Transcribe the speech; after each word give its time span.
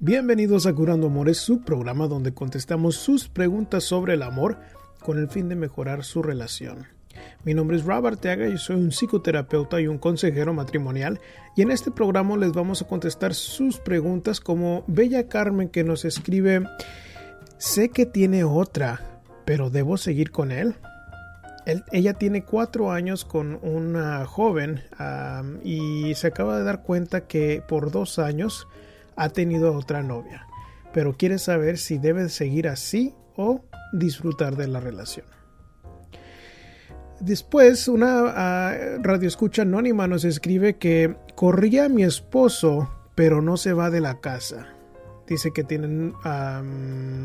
Bienvenidos 0.00 0.66
a 0.66 0.74
Curando 0.74 1.06
Amores, 1.06 1.38
su 1.38 1.62
programa 1.62 2.08
donde 2.08 2.34
contestamos 2.34 2.96
sus 2.96 3.28
preguntas 3.28 3.84
sobre 3.84 4.12
el 4.14 4.22
amor 4.22 4.58
con 5.00 5.18
el 5.18 5.28
fin 5.28 5.48
de 5.48 5.56
mejorar 5.56 6.04
su 6.04 6.22
relación. 6.22 6.88
Mi 7.44 7.54
nombre 7.54 7.76
es 7.76 7.84
Robert 7.84 8.20
Teaga 8.20 8.48
y 8.48 8.58
soy 8.58 8.76
un 8.76 8.92
psicoterapeuta 8.92 9.80
y 9.80 9.86
un 9.86 9.98
consejero 9.98 10.54
matrimonial 10.54 11.20
y 11.56 11.62
en 11.62 11.70
este 11.70 11.90
programa 11.90 12.36
les 12.36 12.52
vamos 12.52 12.82
a 12.82 12.86
contestar 12.86 13.34
sus 13.34 13.78
preguntas 13.78 14.40
como 14.40 14.84
Bella 14.86 15.28
Carmen 15.28 15.68
que 15.68 15.84
nos 15.84 16.04
escribe 16.04 16.62
Sé 17.58 17.90
que 17.90 18.06
tiene 18.06 18.42
otra, 18.42 19.20
pero 19.44 19.70
¿debo 19.70 19.96
seguir 19.96 20.30
con 20.30 20.50
él? 20.50 20.74
ella 21.92 22.14
tiene 22.14 22.44
cuatro 22.44 22.90
años 22.90 23.24
con 23.24 23.58
una 23.62 24.26
joven 24.26 24.82
y 25.62 26.14
se 26.14 26.26
acaba 26.26 26.58
de 26.58 26.64
dar 26.64 26.82
cuenta 26.82 27.26
que 27.26 27.62
por 27.66 27.90
dos 27.92 28.18
años 28.18 28.66
ha 29.16 29.28
tenido 29.28 29.72
otra 29.74 30.02
novia, 30.02 30.46
pero 30.92 31.16
quiere 31.16 31.38
saber 31.38 31.78
si 31.78 31.98
debe 31.98 32.28
seguir 32.28 32.68
así 32.68 33.14
o 33.36 33.60
disfrutar 33.92 34.56
de 34.56 34.68
la 34.68 34.80
relación. 34.80 35.26
Después, 37.22 37.86
una 37.86 38.24
uh, 38.24 39.00
radioescucha 39.00 39.62
anónima 39.62 40.08
nos 40.08 40.24
escribe 40.24 40.74
que 40.74 41.14
corría 41.36 41.88
mi 41.88 42.02
esposo, 42.02 42.90
pero 43.14 43.40
no 43.40 43.56
se 43.56 43.72
va 43.72 43.90
de 43.90 44.00
la 44.00 44.18
casa. 44.18 44.66
Dice 45.28 45.52
que 45.52 45.62
tienen 45.62 46.14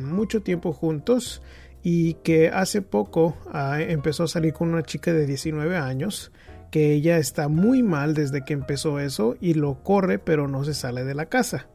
mucho 0.05 0.43
tiempo 0.43 0.71
juntos 0.71 1.41
y 1.81 2.13
que 2.15 2.49
hace 2.49 2.83
poco 2.83 3.37
ah, 3.51 3.81
empezó 3.81 4.25
a 4.25 4.27
salir 4.27 4.53
con 4.53 4.69
una 4.69 4.83
chica 4.83 5.13
de 5.13 5.25
19 5.25 5.77
años, 5.77 6.31
que 6.69 6.93
ella 6.93 7.17
está 7.17 7.47
muy 7.47 7.81
mal 7.81 8.13
desde 8.13 8.45
que 8.45 8.53
empezó 8.53 8.99
eso 8.99 9.35
y 9.41 9.55
lo 9.55 9.81
corre, 9.81 10.19
pero 10.19 10.47
no 10.47 10.63
se 10.63 10.75
sale 10.75 11.05
de 11.05 11.15
la 11.15 11.25
casa. 11.25 11.69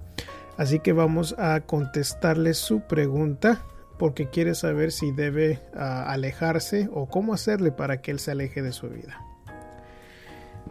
Así 0.56 0.78
que 0.78 0.92
vamos 0.92 1.34
a 1.38 1.62
contestarle 1.62 2.54
su 2.54 2.82
pregunta 2.82 3.64
porque 4.02 4.26
quiere 4.26 4.56
saber 4.56 4.90
si 4.90 5.12
debe 5.12 5.60
ah, 5.76 6.10
alejarse 6.10 6.88
o 6.92 7.06
cómo 7.06 7.34
hacerle 7.34 7.70
para 7.70 8.02
que 8.02 8.10
él 8.10 8.18
se 8.18 8.32
aleje 8.32 8.60
de 8.60 8.72
su 8.72 8.88
vida. 8.88 9.24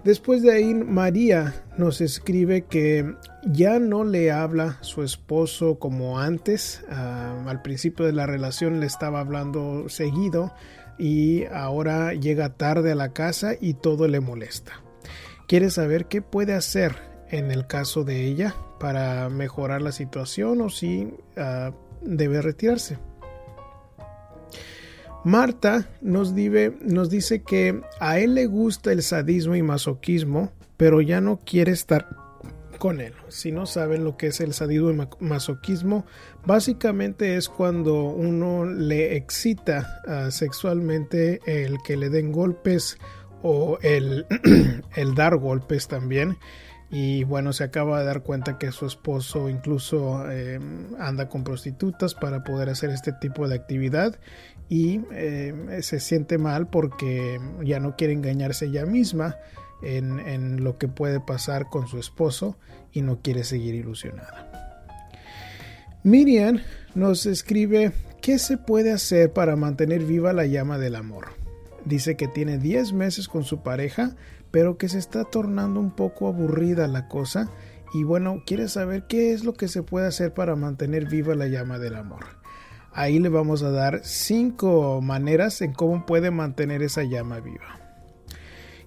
Después 0.03 0.41
de 0.41 0.51
ahí, 0.51 0.73
María 0.73 1.63
nos 1.77 2.01
escribe 2.01 2.63
que 2.63 3.15
ya 3.45 3.79
no 3.79 4.03
le 4.03 4.33
habla 4.33 4.79
su 4.81 5.01
esposo 5.01 5.79
como 5.79 6.19
antes. 6.19 6.83
Ah, 6.89 7.41
al 7.47 7.61
principio 7.61 8.05
de 8.05 8.11
la 8.11 8.25
relación 8.25 8.81
le 8.81 8.85
estaba 8.85 9.21
hablando 9.21 9.87
seguido 9.87 10.53
y 10.99 11.45
ahora 11.53 12.13
llega 12.13 12.57
tarde 12.57 12.91
a 12.91 12.95
la 12.95 13.13
casa 13.13 13.53
y 13.57 13.75
todo 13.75 14.09
le 14.09 14.19
molesta. 14.19 14.73
Quiere 15.47 15.69
saber 15.69 16.07
qué 16.07 16.21
puede 16.21 16.53
hacer 16.53 16.97
en 17.29 17.49
el 17.49 17.65
caso 17.65 18.03
de 18.03 18.25
ella 18.25 18.55
para 18.77 19.29
mejorar 19.29 19.81
la 19.81 19.93
situación 19.93 20.59
o 20.59 20.69
si 20.69 21.13
ah, 21.37 21.71
debe 22.01 22.41
retirarse. 22.41 22.97
Marta 25.23 25.87
nos, 26.01 26.33
dice 26.33 27.43
que 27.43 27.81
a 27.99 28.19
él 28.19 28.35
le 28.35 28.47
gusta 28.47 28.91
el 28.91 29.03
sadismo 29.03 29.55
y 29.55 29.61
masoquismo, 29.61 30.51
pero 30.77 30.99
ya 31.01 31.21
no 31.21 31.39
quiere 31.45 31.71
estar 31.71 32.07
con 32.79 33.01
él. 33.01 33.13
Si 33.27 33.51
no 33.51 33.67
saben 33.67 34.03
lo 34.03 34.17
que 34.17 34.27
es 34.27 34.41
el 34.41 34.53
sadismo 34.53 34.89
y 34.89 35.23
masoquismo, 35.23 36.05
básicamente 36.43 37.35
es 37.35 37.49
cuando 37.49 38.05
uno 38.05 38.65
le 38.65 39.15
excita 39.15 40.01
ah, 40.07 40.31
sexualmente 40.31 41.39
el 41.45 41.77
que 41.85 41.97
le 41.97 42.09
den 42.09 42.31
golpes 42.31 42.97
o 43.43 43.77
el, 43.83 44.25
el 44.95 45.13
dar 45.13 45.37
golpes 45.37 45.87
también 45.87 46.37
y 46.93 47.23
bueno, 47.23 47.53
se 47.53 47.63
acaba 47.63 47.99
de 47.99 48.05
dar 48.05 48.21
cuenta 48.21 48.57
que 48.57 48.73
su 48.73 48.85
esposo 48.85 49.47
incluso 49.47 50.29
em, 50.29 50.93
anda 50.99 51.29
con 51.29 51.45
prostitutas 51.45 52.13
para 52.13 52.43
poder 52.43 52.67
hacer 52.69 52.89
este 52.89 53.13
tipo 53.13 53.47
de 53.47 53.55
actividad 53.55 54.19
y 54.71 55.01
em, 55.11 55.81
se 55.81 55.99
siente 55.99 56.37
mal 56.37 56.69
porque 56.69 57.41
ya 57.61 57.81
no 57.81 57.97
quiere 57.97 58.13
engañarse 58.13 58.67
ella 58.67 58.85
misma 58.85 59.35
en, 59.83 60.17
en 60.21 60.63
lo 60.63 60.77
que 60.77 60.87
puede 60.87 61.19
pasar 61.19 61.67
con 61.69 61.87
su 61.87 61.99
esposo 61.99 62.57
y 62.93 63.01
no 63.01 63.19
quiere 63.21 63.43
seguir 63.43 63.75
ilusionada. 63.75 65.19
Miriam 66.03 66.61
nos 66.95 67.25
escribe 67.25 67.91
qué 68.21 68.39
se 68.39 68.57
puede 68.57 68.93
hacer 68.93 69.33
para 69.33 69.57
mantener 69.57 70.05
viva 70.05 70.31
la 70.31 70.45
llama 70.45 70.77
del 70.77 70.95
amor. 70.95 71.33
Dice 71.83 72.15
que 72.15 72.29
tiene 72.29 72.57
10 72.57 72.93
meses 72.93 73.27
con 73.27 73.43
su 73.43 73.63
pareja, 73.63 74.15
pero 74.51 74.77
que 74.77 74.87
se 74.87 74.99
está 74.99 75.25
tornando 75.25 75.81
un 75.81 75.91
poco 75.91 76.29
aburrida 76.29 76.87
la 76.87 77.09
cosa 77.09 77.51
y 77.93 78.05
bueno, 78.05 78.41
quiere 78.45 78.69
saber 78.69 79.03
qué 79.09 79.33
es 79.33 79.43
lo 79.43 79.53
que 79.53 79.67
se 79.67 79.83
puede 79.83 80.07
hacer 80.07 80.33
para 80.33 80.55
mantener 80.55 81.09
viva 81.09 81.35
la 81.35 81.47
llama 81.47 81.77
del 81.77 81.95
amor. 81.95 82.40
Ahí 82.93 83.19
le 83.19 83.29
vamos 83.29 83.63
a 83.63 83.71
dar 83.71 84.01
cinco 84.03 85.01
maneras 85.01 85.61
en 85.61 85.73
cómo 85.73 86.05
puede 86.05 86.31
mantener 86.31 86.81
esa 86.81 87.03
llama 87.03 87.39
viva. 87.39 87.79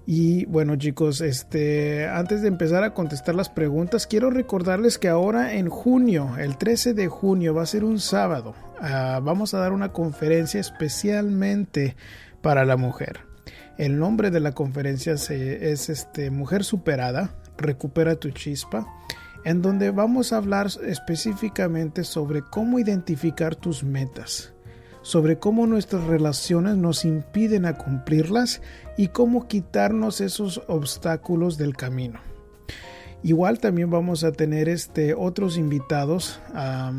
Y 0.07 0.45
bueno 0.45 0.75
chicos, 0.75 1.21
este, 1.21 2.07
antes 2.07 2.43
de 2.43 2.47
empezar 2.47 2.83
a 2.83 2.93
contestar 2.93 3.33
las 3.33 3.49
preguntas, 3.49 4.05
quiero 4.05 4.29
recordarles 4.29 4.99
que 4.99 5.07
ahora 5.07 5.55
en 5.55 5.67
junio, 5.69 6.37
el 6.37 6.57
13 6.57 6.93
de 6.93 7.07
junio, 7.07 7.55
va 7.55 7.63
a 7.63 7.67
ser 7.67 7.83
un 7.83 7.99
sábado, 7.99 8.53
ah, 8.79 9.19
vamos 9.23 9.55
a 9.55 9.59
dar 9.59 9.73
una 9.73 9.91
conferencia 9.91 10.59
especialmente 10.59 11.95
para 12.41 12.65
la 12.65 12.77
mujer. 12.77 13.21
El 13.79 13.97
nombre 13.97 14.29
de 14.29 14.39
la 14.39 14.51
conferencia 14.51 15.13
es 15.13 15.89
este, 15.89 16.29
Mujer 16.29 16.63
Superada, 16.63 17.35
Recupera 17.57 18.15
tu 18.15 18.29
Chispa, 18.29 18.85
en 19.45 19.61
donde 19.61 19.91
vamos 19.91 20.33
a 20.33 20.37
hablar 20.37 20.67
específicamente 20.85 22.03
sobre 22.03 22.41
cómo 22.41 22.79
identificar 22.79 23.55
tus 23.55 23.83
metas, 23.83 24.53
sobre 25.03 25.37
cómo 25.37 25.67
nuestras 25.67 26.03
relaciones 26.03 26.75
nos 26.75 27.05
impiden 27.05 27.65
a 27.65 27.77
cumplirlas 27.77 28.61
y 28.97 29.09
cómo 29.09 29.47
quitarnos 29.47 30.19
esos 30.19 30.63
obstáculos 30.67 31.57
del 31.57 31.77
camino. 31.77 32.19
Igual 33.21 33.59
también 33.59 33.89
vamos 33.89 34.23
a 34.23 34.31
tener 34.31 34.69
este, 34.69 35.15
otros 35.15 35.57
invitados 35.57 36.39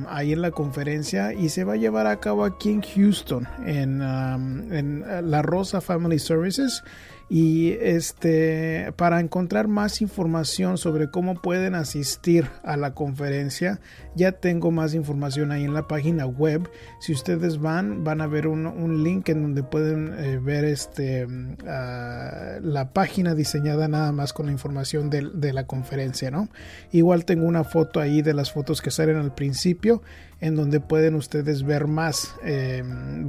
ahí 0.08 0.32
en 0.32 0.42
la 0.42 0.50
conferencia 0.50 1.32
y 1.32 1.50
se 1.50 1.62
va 1.62 1.74
a 1.74 1.76
llevar 1.76 2.08
a 2.08 2.18
cabo 2.18 2.44
aquí 2.44 2.70
en 2.70 2.82
Houston, 2.82 3.46
en, 3.64 4.02
en 4.02 5.30
La 5.30 5.42
Rosa 5.42 5.80
Family 5.80 6.18
Services 6.18 6.82
y 7.28 7.72
este 7.80 8.92
para 8.96 9.18
encontrar 9.18 9.66
más 9.66 10.00
información 10.00 10.78
sobre 10.78 11.10
cómo 11.10 11.34
pueden 11.34 11.74
asistir 11.74 12.48
a 12.62 12.76
la 12.76 12.94
conferencia 12.94 13.80
ya 14.14 14.32
tengo 14.32 14.70
más 14.70 14.94
información 14.94 15.50
ahí 15.50 15.64
en 15.64 15.74
la 15.74 15.88
página 15.88 16.24
web. 16.26 16.70
Si 17.00 17.12
ustedes 17.12 17.60
van 17.60 18.04
van 18.04 18.20
a 18.20 18.26
ver 18.26 18.46
un, 18.46 19.02
link 19.02 19.28
en 19.28 19.42
donde 19.42 19.62
pueden 19.62 20.14
eh, 20.16 20.38
ver 20.38 20.64
este 20.64 21.26
ah, 21.66 22.58
la 22.62 22.92
página 22.92 23.34
diseñada 23.34 23.88
nada 23.88 24.12
más 24.12 24.32
con 24.32 24.46
la 24.46 24.52
información 24.52 25.10
de, 25.10 25.52
la 25.52 25.66
conferencia 25.66 26.30
no 26.30 26.48
igual 26.92 27.24
tengo 27.24 27.46
una 27.46 27.64
foto 27.64 28.00
ahí 28.00 28.22
de 28.22 28.34
las 28.34 28.52
fotos 28.52 28.82
que 28.82 28.90
salen 28.90 29.16
al 29.16 29.34
principio 29.34 30.02
en 30.40 30.54
donde 30.54 30.80
pueden 30.80 31.14
ustedes 31.14 31.62
ver 31.62 31.86
más. 31.86 32.34
Eh, 32.44 32.82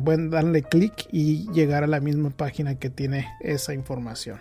pueden 0.03 0.29
darle 0.29 0.63
clic 0.63 1.07
y 1.11 1.51
llegar 1.51 1.83
a 1.83 1.87
la 1.87 1.99
misma 1.99 2.29
página 2.29 2.75
que 2.75 2.89
tiene 2.89 3.27
esa 3.41 3.73
información. 3.73 4.39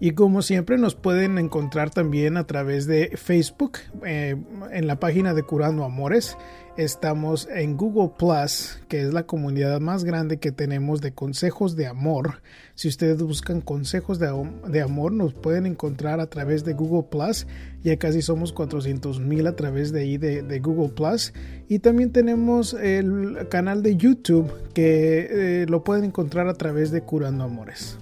Y 0.00 0.12
como 0.12 0.42
siempre 0.42 0.78
nos 0.78 0.94
pueden 0.94 1.38
encontrar 1.38 1.90
también 1.90 2.36
a 2.36 2.46
través 2.46 2.86
de 2.86 3.16
Facebook 3.16 3.78
eh, 4.06 4.36
en 4.70 4.86
la 4.86 5.00
página 5.00 5.34
de 5.34 5.42
Curando 5.42 5.84
Amores. 5.84 6.36
Estamos 6.76 7.48
en 7.52 7.76
Google 7.76 8.12
Plus, 8.16 8.78
que 8.86 9.02
es 9.02 9.12
la 9.12 9.24
comunidad 9.24 9.80
más 9.80 10.04
grande 10.04 10.36
que 10.36 10.52
tenemos 10.52 11.00
de 11.00 11.10
consejos 11.10 11.74
de 11.74 11.88
amor. 11.88 12.40
Si 12.76 12.86
ustedes 12.86 13.20
buscan 13.20 13.60
consejos 13.60 14.20
de, 14.20 14.80
amor, 14.80 15.10
nos 15.10 15.34
pueden 15.34 15.66
encontrar 15.66 16.20
a 16.20 16.28
través 16.28 16.64
de 16.64 16.74
Google 16.74 17.08
Plus. 17.10 17.48
Ya 17.82 17.96
casi 17.96 18.22
somos 18.22 18.52
400 18.52 19.18
mil 19.18 19.48
a 19.48 19.56
través 19.56 19.90
de 19.90 20.02
ahí 20.02 20.18
de, 20.18 20.60
Google 20.60 20.90
Plus. 20.90 21.32
Y 21.68 21.80
también 21.80 22.12
tenemos 22.12 22.74
el 22.74 23.48
canal 23.50 23.82
de 23.82 23.96
YouTube 23.96 24.48
que 24.72 25.62
eh, 25.62 25.66
lo 25.68 25.82
pueden 25.82 26.04
encontrar 26.04 26.46
a 26.46 26.54
través 26.54 26.92
de 26.92 27.00
Curando 27.00 27.42
Amores. 27.42 27.98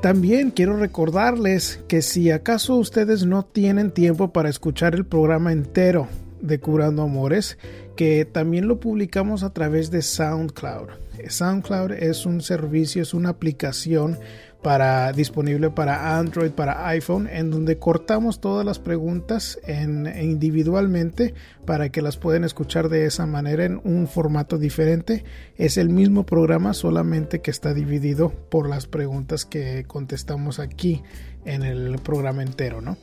También 0.00 0.50
quiero 0.50 0.76
recordarles 0.76 1.80
que 1.88 2.02
si 2.02 2.30
acaso 2.30 2.76
ustedes 2.76 3.24
no 3.26 3.44
tienen 3.44 3.90
tiempo 3.90 4.32
para 4.32 4.48
escuchar 4.48 4.94
el 4.94 5.06
programa 5.06 5.52
entero 5.52 6.06
de 6.40 6.60
Curando 6.60 7.02
Amores, 7.02 7.58
que 7.96 8.24
también 8.24 8.68
lo 8.68 8.78
publicamos 8.78 9.42
a 9.42 9.52
través 9.52 9.90
de 9.90 10.02
SoundCloud. 10.02 10.90
SoundCloud 11.28 11.92
es 11.92 12.26
un 12.26 12.42
servicio, 12.42 13.02
es 13.02 13.14
una 13.14 13.30
aplicación 13.30 14.18
para, 14.66 15.12
disponible 15.12 15.70
para 15.70 16.18
Android, 16.18 16.50
para 16.50 16.88
iPhone, 16.88 17.28
en 17.30 17.52
donde 17.52 17.78
cortamos 17.78 18.40
todas 18.40 18.66
las 18.66 18.80
preguntas 18.80 19.60
en, 19.64 20.12
individualmente 20.20 21.34
para 21.64 21.90
que 21.90 22.02
las 22.02 22.16
puedan 22.16 22.42
escuchar 22.42 22.88
de 22.88 23.06
esa 23.06 23.26
manera 23.26 23.64
en 23.64 23.80
un 23.84 24.08
formato 24.08 24.58
diferente. 24.58 25.22
Es 25.56 25.76
el 25.76 25.88
mismo 25.88 26.26
programa, 26.26 26.74
solamente 26.74 27.40
que 27.42 27.52
está 27.52 27.74
dividido 27.74 28.30
por 28.30 28.68
las 28.68 28.88
preguntas 28.88 29.44
que 29.44 29.84
contestamos 29.86 30.58
aquí 30.58 31.00
en 31.44 31.62
el 31.62 32.00
programa 32.00 32.42
entero, 32.42 32.80
¿no? 32.80 32.96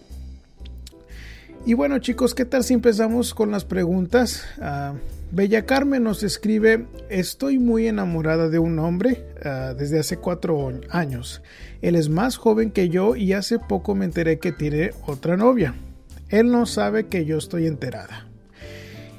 Y 1.65 1.75
bueno 1.75 1.97
chicos, 1.99 2.35
¿qué 2.35 2.43
tal 2.43 2.65
si 2.65 2.73
empezamos 2.73 3.33
con 3.33 3.51
las 3.51 3.63
preguntas? 3.63 4.43
Ah, 4.59 4.95
Bella 5.35 5.65
Carmen 5.65 6.03
nos 6.03 6.21
escribe, 6.21 6.85
estoy 7.09 7.57
muy 7.57 7.87
enamorada 7.87 8.49
de 8.49 8.59
un 8.59 8.77
hombre 8.77 9.25
ah, 9.43 9.73
desde 9.75 9.97
hace 9.97 10.17
cuatro 10.17 10.71
años. 10.91 11.41
Él 11.81 11.95
es 11.95 12.07
más 12.07 12.37
joven 12.37 12.69
que 12.69 12.89
yo 12.89 13.15
y 13.15 13.33
hace 13.33 13.57
poco 13.57 13.95
me 13.95 14.05
enteré 14.05 14.37
que 14.37 14.51
tiene 14.51 14.91
otra 15.07 15.35
novia. 15.35 15.73
Él 16.29 16.51
no 16.51 16.67
sabe 16.67 17.07
que 17.07 17.25
yo 17.25 17.39
estoy 17.39 17.65
enterada 17.65 18.27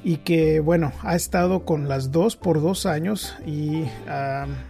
y 0.05 0.17
que 0.17 0.59
bueno, 0.59 0.93
ha 1.01 1.15
estado 1.15 1.65
con 1.65 1.89
las 1.89 2.11
dos 2.11 2.35
por 2.37 2.61
dos 2.61 2.85
años 2.85 3.35
y 3.43 3.85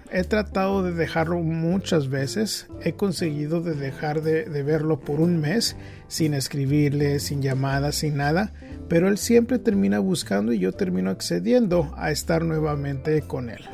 he 0.10 0.24
tratado 0.24 0.82
de 0.82 0.94
dejarlo 0.94 1.42
muchas 1.42 2.08
veces, 2.08 2.68
he 2.82 2.94
conseguido 2.94 3.60
de 3.60 3.74
dejar 3.74 4.22
de, 4.22 4.46
de, 4.46 4.64
verlo 4.64 5.02
por 5.02 5.20
un 5.20 5.42
mes 5.42 5.76
sin 6.08 6.34
escribirle, 6.34 7.20
sin 7.20 7.42
llamadas, 7.42 7.96
sin 7.96 8.16
nada, 8.16 8.54
pero 8.88 9.10
él 9.10 9.18
siempre 9.18 9.60
termina 9.60 10.00
buscando 10.00 10.54
y 10.54 10.60
yo 10.60 10.72
termino 10.72 11.10
accediendo 11.10 11.94
a 11.98 12.12
estar 12.12 12.46
nuevamente 12.46 13.22
con 13.22 13.50
él. 13.50 13.66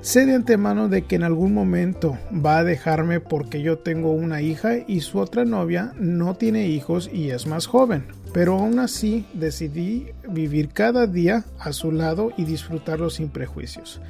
Sé 0.00 0.26
de 0.26 0.34
antemano 0.34 0.88
de 0.88 1.02
que 1.02 1.14
en 1.14 1.22
algún 1.22 1.54
momento 1.54 2.18
va 2.34 2.58
a 2.58 2.64
dejarme 2.64 3.20
porque 3.20 3.62
yo 3.62 3.78
tengo 3.78 4.10
una 4.10 4.42
hija 4.42 4.72
y 4.88 5.02
su 5.02 5.20
otra 5.20 5.44
novia 5.44 5.92
no 6.00 6.34
tiene 6.34 6.66
hijos 6.66 7.08
y 7.12 7.30
es 7.30 7.46
más 7.46 7.66
joven 7.66 8.17
pero 8.32 8.54
aún 8.54 8.78
así 8.78 9.26
decidí 9.32 10.12
vivir 10.28 10.68
cada 10.68 11.06
día 11.06 11.44
a 11.58 11.72
su 11.72 11.92
lado 11.92 12.32
y 12.36 12.44
disfrutarlo 12.44 13.10
sin 13.10 13.30
prejuicios. 13.30 14.00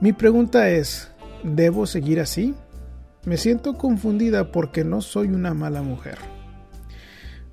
Mi 0.00 0.12
pregunta 0.12 0.68
es, 0.68 1.10
¿debo 1.42 1.86
seguir 1.86 2.20
así? 2.20 2.54
Me 3.24 3.36
siento 3.38 3.74
confundida 3.74 4.52
porque 4.52 4.84
no 4.84 5.00
soy 5.00 5.28
una 5.28 5.54
mala 5.54 5.82
mujer. 5.82 6.18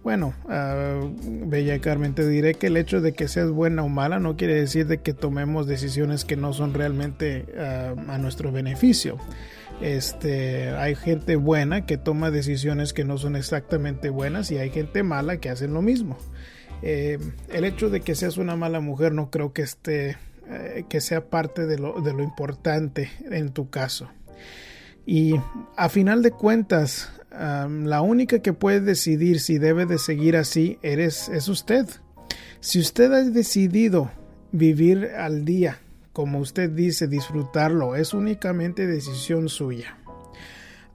Bueno, 0.03 0.33
ah, 0.50 1.00
Bella 1.25 1.79
Carmen, 1.79 2.13
te 2.13 2.27
diré 2.27 2.55
que 2.55 2.67
el 2.67 2.75
hecho 2.75 3.00
de 3.00 3.13
que 3.13 3.29
seas 3.29 3.50
buena 3.50 3.83
o 3.83 3.89
mala 3.89 4.19
no 4.19 4.35
quiere 4.35 4.55
decir 4.55 4.85
de 4.85 4.97
que 4.97 5.13
tomemos 5.13 5.65
decisiones 5.65 6.25
que 6.25 6.35
no 6.35 6.51
son 6.51 6.73
realmente 6.73 7.45
ah, 7.57 7.95
a 8.09 8.17
nuestro 8.17 8.51
beneficio. 8.51 9.17
Este, 9.81 10.69
hay 10.69 10.95
gente 10.95 11.35
buena 11.35 11.85
que 11.85 11.97
toma 11.97 12.31
decisiones 12.31 12.93
que 12.93 13.03
no 13.03 13.17
son 13.17 13.35
exactamente 13.35 14.09
buenas 14.09 14.51
y 14.51 14.57
hay 14.57 14.69
gente 14.69 15.03
mala 15.03 15.37
que 15.37 15.49
hacen 15.49 15.73
lo 15.73 15.81
mismo. 15.81 16.17
Eh, 16.81 17.17
el 17.49 17.63
hecho 17.63 17.89
de 17.89 18.01
que 18.01 18.15
seas 18.15 18.37
una 18.37 18.55
mala 18.55 18.79
mujer 18.79 19.13
no 19.13 19.29
creo 19.29 19.53
que 19.53 19.61
esté, 19.61 20.17
eh, 20.49 20.85
que 20.89 21.01
sea 21.01 21.29
parte 21.29 21.65
de 21.65 21.77
lo, 21.77 21.97
importante 22.21 23.11
en 23.29 23.49
tu 23.49 23.69
caso. 23.69 24.09
Y 25.05 25.35
a 25.75 25.89
final 25.89 26.21
de 26.21 26.31
cuentas, 26.31 27.11
la 27.31 28.01
única 28.01 28.39
que 28.39 28.53
puede 28.53 28.79
decidir 28.79 29.39
si 29.39 29.57
debe 29.57 29.85
de 29.85 29.97
seguir 29.97 30.37
así 30.37 30.77
eres, 30.81 31.27
es 31.29 31.47
usted. 31.49 31.87
Si 32.61 32.79
usted 32.79 33.11
ha 33.11 33.23
decidido 33.23 34.11
vivir 34.51 35.11
al 35.17 35.43
día 35.43 35.79
como 36.13 36.39
usted 36.39 36.69
dice, 36.69 37.07
disfrutarlo 37.07 37.95
es 37.95 38.13
únicamente 38.13 38.88
decisión 38.88 39.50
suya. 39.50 39.98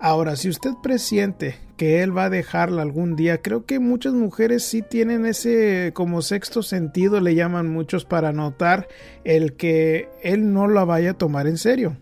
Ahora, 0.00 0.37
si 0.37 0.49
usted 0.49 0.75
presiente 0.81 1.56
que 1.76 2.05
él 2.05 2.17
va 2.17 2.26
a 2.26 2.31
dejarla 2.31 2.82
algún 2.82 3.17
día, 3.17 3.43
creo 3.43 3.67
que 3.67 3.81
muchas 3.81 4.15
mujeres 4.15 4.62
sí 4.62 4.81
tienen 4.81 5.26
ese 5.26 5.91
como 5.93 6.23
sexto 6.23 6.62
sentido, 6.62 7.20
le 7.20 7.35
llaman 7.35 7.69
muchos, 7.69 8.05
para 8.05 8.32
notar 8.32 8.87
el 9.25 9.55
que 9.55 10.09
él 10.23 10.53
no 10.53 10.69
la 10.69 10.85
vaya 10.85 11.11
a 11.11 11.19
tomar 11.19 11.49
en 11.49 11.59
serio. 11.59 11.97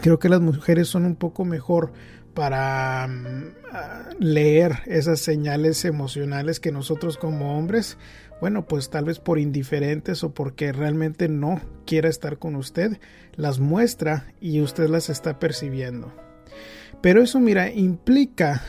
Creo 0.00 0.18
que 0.18 0.28
las 0.28 0.40
mujeres 0.40 0.88
son 0.88 1.04
un 1.04 1.14
poco 1.14 1.44
mejor 1.44 1.92
para 2.34 3.06
mm, 3.06 4.18
leer 4.18 4.80
esas 4.86 5.20
señales 5.20 5.84
emocionales 5.84 6.58
que 6.58 6.72
nosotros 6.72 7.16
como 7.16 7.56
hombres 7.56 7.96
bueno, 8.40 8.66
pues 8.66 8.90
tal 8.90 9.04
vez 9.04 9.18
por 9.18 9.38
indiferentes 9.38 10.24
o 10.24 10.34
porque 10.34 10.72
realmente 10.72 11.28
no 11.28 11.60
quiera 11.86 12.08
estar 12.08 12.38
con 12.38 12.56
usted, 12.56 12.98
las 13.34 13.58
muestra 13.58 14.32
y 14.40 14.60
usted 14.60 14.88
las 14.88 15.08
está 15.08 15.38
percibiendo. 15.38 16.12
Pero 17.00 17.22
eso, 17.22 17.40
mira, 17.40 17.70
implica 17.70 18.62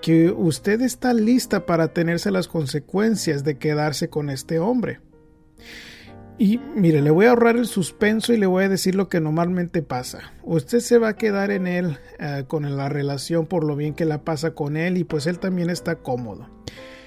que 0.00 0.30
usted 0.30 0.80
está 0.80 1.12
lista 1.12 1.66
para 1.66 1.88
tenerse 1.88 2.30
las 2.30 2.48
consecuencias 2.48 3.44
de 3.44 3.58
quedarse 3.58 4.08
con 4.08 4.30
este 4.30 4.58
hombre. 4.58 5.00
Y 6.38 6.58
mire, 6.74 7.02
le 7.02 7.10
voy 7.10 7.26
a 7.26 7.30
ahorrar 7.30 7.56
el 7.56 7.66
suspenso 7.66 8.32
y 8.32 8.38
le 8.38 8.46
voy 8.46 8.64
a 8.64 8.68
decir 8.70 8.94
lo 8.94 9.10
que 9.10 9.20
normalmente 9.20 9.82
pasa. 9.82 10.32
Usted 10.42 10.80
se 10.80 10.96
va 10.96 11.08
a 11.08 11.16
quedar 11.16 11.50
en 11.50 11.66
él 11.66 11.98
eh, 12.18 12.44
con 12.48 12.76
la 12.76 12.88
relación 12.88 13.46
por 13.46 13.62
lo 13.62 13.76
bien 13.76 13.92
que 13.92 14.06
la 14.06 14.24
pasa 14.24 14.52
con 14.52 14.78
él 14.78 14.96
y 14.96 15.04
pues 15.04 15.26
él 15.26 15.38
también 15.38 15.68
está 15.68 15.96
cómodo. 15.96 16.48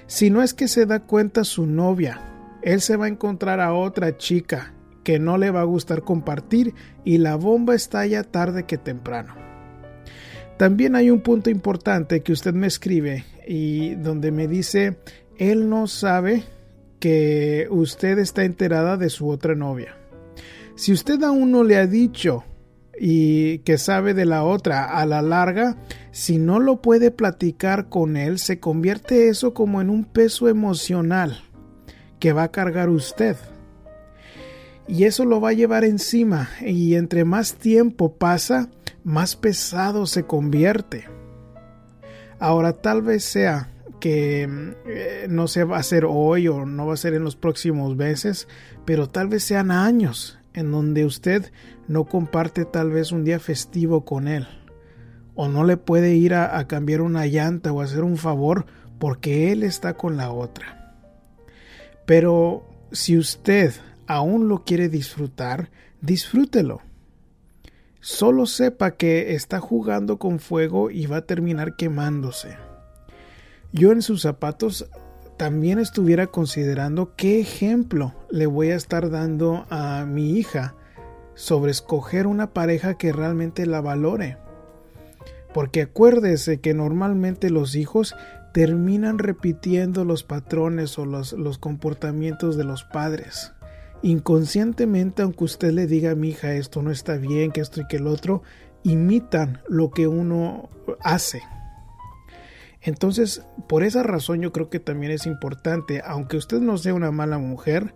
Si 0.07 0.29
no 0.29 0.41
es 0.41 0.53
que 0.53 0.67
se 0.67 0.85
da 0.85 0.99
cuenta 1.01 1.43
su 1.43 1.65
novia, 1.65 2.21
él 2.61 2.81
se 2.81 2.97
va 2.97 3.05
a 3.05 3.09
encontrar 3.09 3.59
a 3.59 3.73
otra 3.73 4.17
chica 4.17 4.73
que 5.03 5.19
no 5.19 5.37
le 5.37 5.51
va 5.51 5.61
a 5.61 5.65
gustar 5.65 6.03
compartir 6.03 6.73
y 7.03 7.17
la 7.17 7.35
bomba 7.35 7.75
estalla 7.75 8.23
tarde 8.23 8.63
que 8.63 8.77
temprano. 8.77 9.35
También 10.57 10.95
hay 10.95 11.09
un 11.09 11.21
punto 11.21 11.49
importante 11.49 12.21
que 12.21 12.31
usted 12.31 12.53
me 12.53 12.67
escribe 12.67 13.25
y 13.47 13.95
donde 13.95 14.31
me 14.31 14.47
dice, 14.47 14.97
él 15.37 15.69
no 15.69 15.87
sabe 15.87 16.43
que 16.99 17.67
usted 17.69 18.19
está 18.19 18.45
enterada 18.45 18.97
de 18.97 19.09
su 19.09 19.29
otra 19.29 19.55
novia. 19.55 19.97
Si 20.75 20.93
usted 20.93 21.21
aún 21.23 21.51
no 21.51 21.63
le 21.63 21.77
ha 21.77 21.85
dicho 21.85 22.45
y 22.99 23.59
que 23.59 23.77
sabe 23.77 24.13
de 24.13 24.25
la 24.25 24.43
otra 24.43 24.97
a 24.99 25.05
la 25.05 25.21
larga, 25.21 25.77
si 26.11 26.37
no 26.37 26.59
lo 26.59 26.81
puede 26.81 27.11
platicar 27.11 27.89
con 27.89 28.17
él, 28.17 28.39
se 28.39 28.59
convierte 28.59 29.29
eso 29.29 29.53
como 29.53 29.81
en 29.81 29.89
un 29.89 30.05
peso 30.05 30.47
emocional 30.47 31.43
que 32.19 32.33
va 32.33 32.43
a 32.43 32.51
cargar 32.51 32.89
usted. 32.89 33.35
Y 34.87 35.05
eso 35.05 35.25
lo 35.25 35.39
va 35.39 35.49
a 35.49 35.53
llevar 35.53 35.85
encima 35.85 36.49
y 36.61 36.95
entre 36.95 37.25
más 37.25 37.55
tiempo 37.55 38.15
pasa, 38.15 38.69
más 39.03 39.35
pesado 39.35 40.05
se 40.05 40.23
convierte. 40.23 41.05
Ahora 42.39 42.73
tal 42.73 43.01
vez 43.01 43.23
sea 43.23 43.71
que 43.99 44.43
eh, 44.85 45.27
no 45.29 45.47
se 45.47 45.63
va 45.63 45.77
a 45.77 45.79
hacer 45.79 46.05
hoy 46.05 46.49
o 46.49 46.65
no 46.65 46.87
va 46.87 46.93
a 46.93 46.97
ser 46.97 47.13
en 47.13 47.23
los 47.23 47.37
próximos 47.37 47.95
meses, 47.95 48.49
pero 48.85 49.07
tal 49.07 49.29
vez 49.29 49.45
sean 49.45 49.71
años 49.71 50.37
en 50.53 50.71
donde 50.71 51.05
usted 51.05 51.51
no 51.87 52.05
comparte 52.05 52.65
tal 52.65 52.91
vez 52.91 53.11
un 53.11 53.23
día 53.23 53.39
festivo 53.39 54.05
con 54.05 54.27
él, 54.27 54.47
o 55.35 55.47
no 55.47 55.63
le 55.63 55.77
puede 55.77 56.15
ir 56.15 56.33
a, 56.33 56.65
cambiar 56.67 57.01
una 57.01 57.25
llanta 57.25 57.71
o 57.71 57.81
hacer 57.81 58.03
un 58.03 58.17
favor 58.17 58.65
porque 58.99 59.51
él 59.51 59.63
está 59.63 59.95
con 59.95 60.17
la 60.17 60.31
otra. 60.31 60.95
Pero 62.05 62.65
si 62.91 63.17
usted 63.17 63.73
aún 64.07 64.47
lo 64.47 64.63
quiere 64.63 64.89
disfrutar, 64.89 65.69
disfrútelo. 66.01 66.81
Solo 67.99 68.45
sepa 68.45 68.91
que 68.91 69.33
está 69.33 69.59
jugando 69.59 70.19
con 70.19 70.39
fuego 70.39 70.91
y 70.91 71.05
va 71.05 71.17
a 71.17 71.25
terminar 71.25 71.75
quemándose. 71.75 72.57
Yo 73.71 73.91
en 73.91 74.01
sus 74.01 74.21
zapatos 74.21 74.85
también 75.37 75.79
estuviera 75.79 76.27
considerando 76.27 77.15
qué 77.15 77.39
ejemplo 77.39 78.13
le 78.29 78.45
voy 78.45 78.71
a 78.71 78.75
estar 78.75 79.09
dando 79.09 79.65
a 79.69 80.05
mi 80.05 80.37
hija 80.37 80.75
sobre 81.35 81.71
escoger 81.71 82.27
una 82.27 82.53
pareja 82.53 82.95
que 82.95 83.11
realmente 83.11 83.65
la 83.65 83.81
valore. 83.81 84.37
Porque 85.53 85.83
acuérdese 85.83 86.59
que 86.59 86.73
normalmente 86.73 87.49
los 87.49 87.75
hijos 87.75 88.15
terminan 88.53 89.17
repitiendo 89.17 90.05
los 90.05 90.23
patrones 90.23 90.97
o 90.99 91.05
los, 91.05 91.33
los 91.33 91.57
comportamientos 91.57 92.55
de 92.55 92.63
los 92.63 92.83
padres. 92.83 93.51
Inconscientemente, 94.01 95.23
aunque 95.23 95.45
usted 95.45 95.71
le 95.71 95.87
diga 95.87 96.11
a 96.11 96.15
mi 96.15 96.29
hija 96.29 96.53
esto 96.53 96.81
no 96.81 96.91
está 96.91 97.17
bien, 97.17 97.51
que 97.51 97.61
esto 97.61 97.81
y 97.81 97.87
que 97.87 97.97
el 97.97 98.07
otro, 98.07 98.43
imitan 98.83 99.61
lo 99.67 99.91
que 99.91 100.07
uno 100.07 100.69
hace. 101.01 101.41
Entonces, 102.83 103.43
por 103.67 103.83
esa 103.83 104.03
razón 104.03 104.41
yo 104.41 104.51
creo 104.51 104.69
que 104.69 104.79
también 104.79 105.11
es 105.11 105.25
importante, 105.25 106.01
aunque 106.05 106.37
usted 106.37 106.59
no 106.59 106.77
sea 106.77 106.93
una 106.93 107.11
mala 107.11 107.37
mujer, 107.37 107.93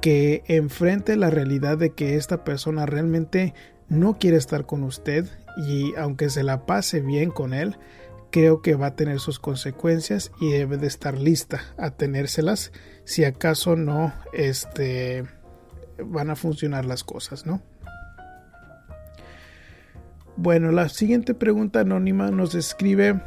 que 0.00 0.42
enfrente 0.46 1.16
la 1.16 1.30
realidad 1.30 1.76
de 1.76 1.90
que 1.90 2.16
esta 2.16 2.42
persona 2.42 2.86
realmente 2.86 3.54
no 3.88 4.18
quiere 4.18 4.38
estar 4.38 4.64
con 4.64 4.82
usted 4.82 5.26
y 5.58 5.94
aunque 5.96 6.30
se 6.30 6.42
la 6.42 6.64
pase 6.64 7.00
bien 7.00 7.30
con 7.30 7.52
él, 7.52 7.76
creo 8.30 8.62
que 8.62 8.76
va 8.76 8.86
a 8.86 8.96
tener 8.96 9.20
sus 9.20 9.38
consecuencias 9.38 10.32
y 10.40 10.50
debe 10.52 10.78
de 10.78 10.86
estar 10.86 11.18
lista 11.18 11.60
a 11.76 11.90
tenérselas 11.90 12.72
si 13.04 13.24
acaso 13.24 13.76
no 13.76 14.14
este 14.32 15.24
van 16.02 16.30
a 16.30 16.36
funcionar 16.36 16.86
las 16.86 17.04
cosas, 17.04 17.44
¿no? 17.44 17.60
Bueno, 20.36 20.72
la 20.72 20.88
siguiente 20.88 21.34
pregunta 21.34 21.80
anónima 21.80 22.30
nos 22.30 22.54
escribe 22.54 23.20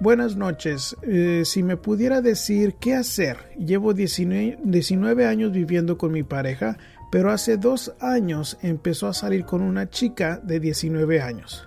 Buenas 0.00 0.36
noches, 0.36 0.96
eh, 1.02 1.42
si 1.44 1.64
me 1.64 1.76
pudiera 1.76 2.20
decir 2.20 2.74
qué 2.74 2.94
hacer, 2.94 3.36
llevo 3.58 3.94
19, 3.94 4.60
19 4.62 5.26
años 5.26 5.50
viviendo 5.50 5.98
con 5.98 6.12
mi 6.12 6.22
pareja, 6.22 6.78
pero 7.10 7.32
hace 7.32 7.56
dos 7.56 7.92
años 7.98 8.58
empezó 8.62 9.08
a 9.08 9.12
salir 9.12 9.44
con 9.44 9.60
una 9.60 9.90
chica 9.90 10.40
de 10.40 10.60
19 10.60 11.20
años. 11.20 11.66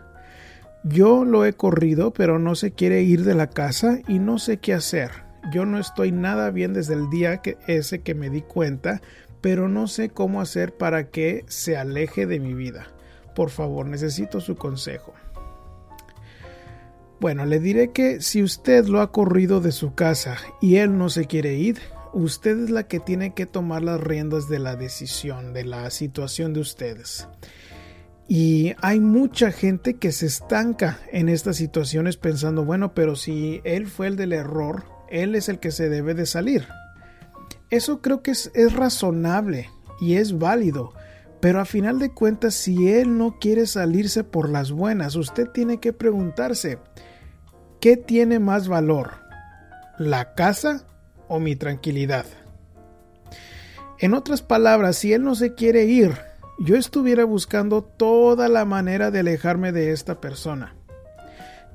Yo 0.85 1.25
lo 1.25 1.45
he 1.45 1.51
corrido, 1.51 2.11
pero 2.11 2.39
no 2.39 2.55
se 2.55 2.71
quiere 2.71 3.01
ir 3.01 3.25
de 3.25 3.35
la 3.35 3.47
casa 3.47 4.00
y 4.07 4.19
no 4.19 4.39
sé 4.39 4.59
qué 4.59 4.73
hacer. 4.73 5.11
Yo 5.51 5.65
no 5.65 5.77
estoy 5.77 6.13
nada 6.13 6.51
bien 6.51 6.71
desde 6.71 6.93
el 6.93 7.09
día 7.09 7.41
que 7.41 7.57
ese 7.67 8.00
que 8.00 8.15
me 8.15 8.29
di 8.29 8.43
cuenta, 8.43 9.01
pero 9.41 9.67
no 9.67 9.88
sé 9.88 10.07
cómo 10.07 10.39
hacer 10.39 10.73
para 10.77 11.09
que 11.09 11.43
se 11.50 11.75
aleje 11.75 12.27
de 12.27 12.39
mi 12.39 12.53
vida. 12.53 12.88
Por 13.35 13.50
favor, 13.50 13.88
necesito 13.88 14.39
su 14.39 14.55
consejo. 14.55 15.13
Bueno, 17.21 17.45
le 17.45 17.59
diré 17.59 17.91
que 17.91 18.19
si 18.19 18.41
usted 18.41 18.87
lo 18.87 18.99
ha 18.99 19.11
corrido 19.11 19.61
de 19.61 19.71
su 19.71 19.93
casa 19.93 20.37
y 20.59 20.77
él 20.77 20.97
no 20.97 21.07
se 21.07 21.25
quiere 21.25 21.53
ir, 21.53 21.77
usted 22.13 22.63
es 22.63 22.71
la 22.71 22.87
que 22.87 22.99
tiene 22.99 23.35
que 23.35 23.45
tomar 23.45 23.83
las 23.83 24.01
riendas 24.01 24.49
de 24.49 24.57
la 24.57 24.75
decisión, 24.75 25.53
de 25.53 25.63
la 25.63 25.91
situación 25.91 26.51
de 26.51 26.61
ustedes. 26.61 27.27
Y 28.27 28.73
hay 28.81 28.99
mucha 28.99 29.51
gente 29.51 29.97
que 29.97 30.11
se 30.11 30.25
estanca 30.25 30.97
en 31.11 31.29
estas 31.29 31.57
situaciones 31.57 32.17
pensando, 32.17 32.65
bueno, 32.65 32.95
pero 32.95 33.15
si 33.15 33.61
él 33.65 33.85
fue 33.85 34.07
el 34.07 34.15
del 34.15 34.33
error, 34.33 34.85
él 35.07 35.35
es 35.35 35.47
el 35.47 35.59
que 35.59 35.69
se 35.69 35.89
debe 35.89 36.15
de 36.15 36.25
salir. 36.25 36.67
Eso 37.69 38.01
creo 38.01 38.23
que 38.23 38.31
es, 38.31 38.49
es 38.55 38.73
razonable 38.73 39.69
y 39.99 40.15
es 40.15 40.39
válido, 40.39 40.91
pero 41.39 41.59
a 41.59 41.65
final 41.65 41.99
de 41.99 42.09
cuentas, 42.09 42.55
si 42.55 42.91
él 42.91 43.19
no 43.19 43.37
quiere 43.39 43.67
salirse 43.67 44.23
por 44.23 44.49
las 44.49 44.71
buenas, 44.71 45.15
usted 45.15 45.47
tiene 45.49 45.79
que 45.79 45.93
preguntarse, 45.93 46.79
¿qué 47.81 47.97
tiene 47.97 48.39
más 48.39 48.67
valor? 48.67 49.13
¿La 49.97 50.35
casa 50.35 50.85
o 51.27 51.39
mi 51.39 51.55
tranquilidad? 51.55 52.25
En 54.00 54.13
otras 54.13 54.43
palabras, 54.43 54.97
si 54.97 55.13
él 55.13 55.23
no 55.23 55.33
se 55.33 55.55
quiere 55.55 55.85
ir, 55.85 56.13
yo 56.59 56.75
estuviera 56.75 57.25
buscando 57.25 57.83
toda 57.83 58.47
la 58.50 58.65
manera 58.65 59.09
de 59.09 59.19
alejarme 59.19 59.71
de 59.71 59.91
esta 59.91 60.21
persona. 60.21 60.75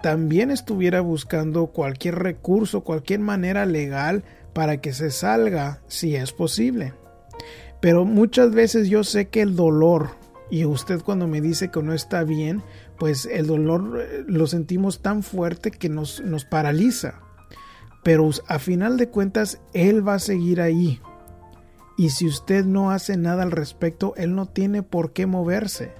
También 0.00 0.52
estuviera 0.52 1.00
buscando 1.00 1.66
cualquier 1.68 2.16
recurso, 2.16 2.84
cualquier 2.84 3.20
manera 3.20 3.66
legal 3.66 4.22
para 4.52 4.80
que 4.80 4.92
se 4.92 5.10
salga 5.10 5.80
si 5.88 6.14
es 6.14 6.32
posible. 6.32 6.94
Pero 7.80 8.04
muchas 8.04 8.52
veces 8.52 8.88
yo 8.88 9.02
sé 9.02 9.28
que 9.28 9.42
el 9.42 9.56
dolor, 9.56 10.10
y 10.50 10.64
usted 10.66 11.00
cuando 11.02 11.26
me 11.26 11.40
dice 11.40 11.70
que 11.70 11.82
no 11.82 11.92
está 11.92 12.22
bien, 12.22 12.62
pues 12.98 13.26
el 13.26 13.46
dolor 13.46 14.00
eh, 14.00 14.24
lo 14.26 14.46
sentimos 14.46 15.02
tan 15.02 15.22
fuerte 15.22 15.70
que 15.70 15.88
nos, 15.88 16.20
nos 16.20 16.44
paraliza. 16.44 17.20
Pero 18.02 18.30
a 18.48 18.58
final 18.58 18.96
de 18.96 19.08
cuentas, 19.08 19.60
Él 19.72 20.06
va 20.06 20.14
a 20.14 20.18
seguir 20.20 20.60
ahí, 20.60 21.00
y 21.96 22.10
si 22.10 22.26
usted 22.26 22.64
no 22.64 22.90
hace 22.90 23.16
nada 23.16 23.42
al 23.42 23.50
respecto, 23.50 24.14
él 24.16 24.34
no 24.34 24.46
tiene 24.46 24.82
por 24.82 25.12
qué 25.12 25.26
moverse. 25.26 25.92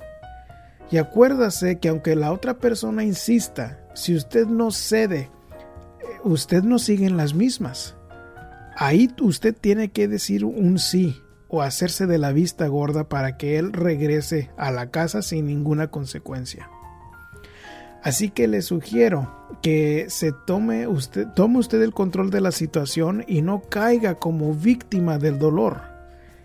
Y 0.91 0.99
acuérdase 0.99 1.79
que 1.79 1.89
aunque 1.89 2.15
la 2.15 2.33
otra 2.33 2.59
persona 2.59 3.03
insista, 3.03 3.81
si 3.95 4.15
usted 4.15 4.47
no 4.47 4.71
cede, 4.71 5.21
eh, 5.21 5.31
usted 6.23 6.63
no 6.63 6.79
sigue 6.79 7.07
en 7.07 7.17
las 7.17 7.35
mismas. 7.35 7.97
Ahí 8.77 9.11
usted 9.23 9.57
tiene 9.59 9.91
que 9.91 10.07
decir 10.07 10.45
un 10.45 10.79
sí 10.79 11.23
o 11.49 11.63
hacerse 11.63 12.07
de 12.07 12.19
la 12.19 12.33
vista 12.33 12.67
gorda 12.67 13.09
para 13.09 13.39
que 13.39 13.59
él 13.59 13.73
regrese 13.73 14.51
a 14.59 14.71
la 14.71 14.91
casa 14.91 15.23
sin 15.23 15.47
ninguna 15.47 15.91
consecuencia. 15.91 16.69
Así 18.07 18.31
que 18.31 18.47
le 18.47 18.63
sugiero 18.63 19.49
que 19.63 20.07
se 20.11 20.31
tome 20.31 20.87
usted, 20.87 21.27
tome 21.35 21.59
usted 21.59 21.83
el 21.83 21.93
control 21.93 22.31
de 22.31 22.41
la 22.41 22.53
situación 22.53 23.25
y 23.27 23.43
no 23.43 23.63
caiga 23.63 24.15
como 24.15 24.55
víctima 24.55 25.19
del 25.19 25.41
dolor. 25.41 25.81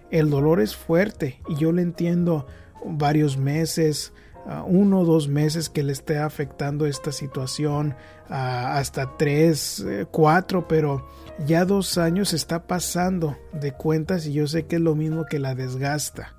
El 0.10 0.32
dolor 0.32 0.60
es 0.60 0.76
fuerte 0.76 1.40
y 1.48 1.58
yo 1.58 1.72
le 1.72 1.84
entiendo 1.84 2.48
varios 2.84 3.38
meses, 3.38 4.12
uh, 4.48 4.64
uno 4.66 5.02
o 5.02 5.06
dos 5.06 5.28
meses 5.28 5.70
que 5.70 5.84
le 5.84 5.94
esté 5.94 6.18
afectando 6.18 6.88
esta 6.88 7.12
situación, 7.12 7.96
uh, 8.32 8.34
hasta 8.34 9.16
tres, 9.16 9.86
eh, 9.88 10.08
cuatro, 10.10 10.68
pero 10.68 11.08
ya 11.46 11.64
dos 11.64 12.00
años 12.00 12.34
está 12.34 12.66
pasando 12.66 13.38
de 13.54 13.72
cuentas 13.72 14.26
y 14.26 14.34
yo 14.34 14.48
sé 14.48 14.66
que 14.66 14.78
es 14.78 14.82
lo 14.82 14.96
mismo 14.96 15.28
que 15.28 15.38
la 15.38 15.54
desgasta. 15.54 16.34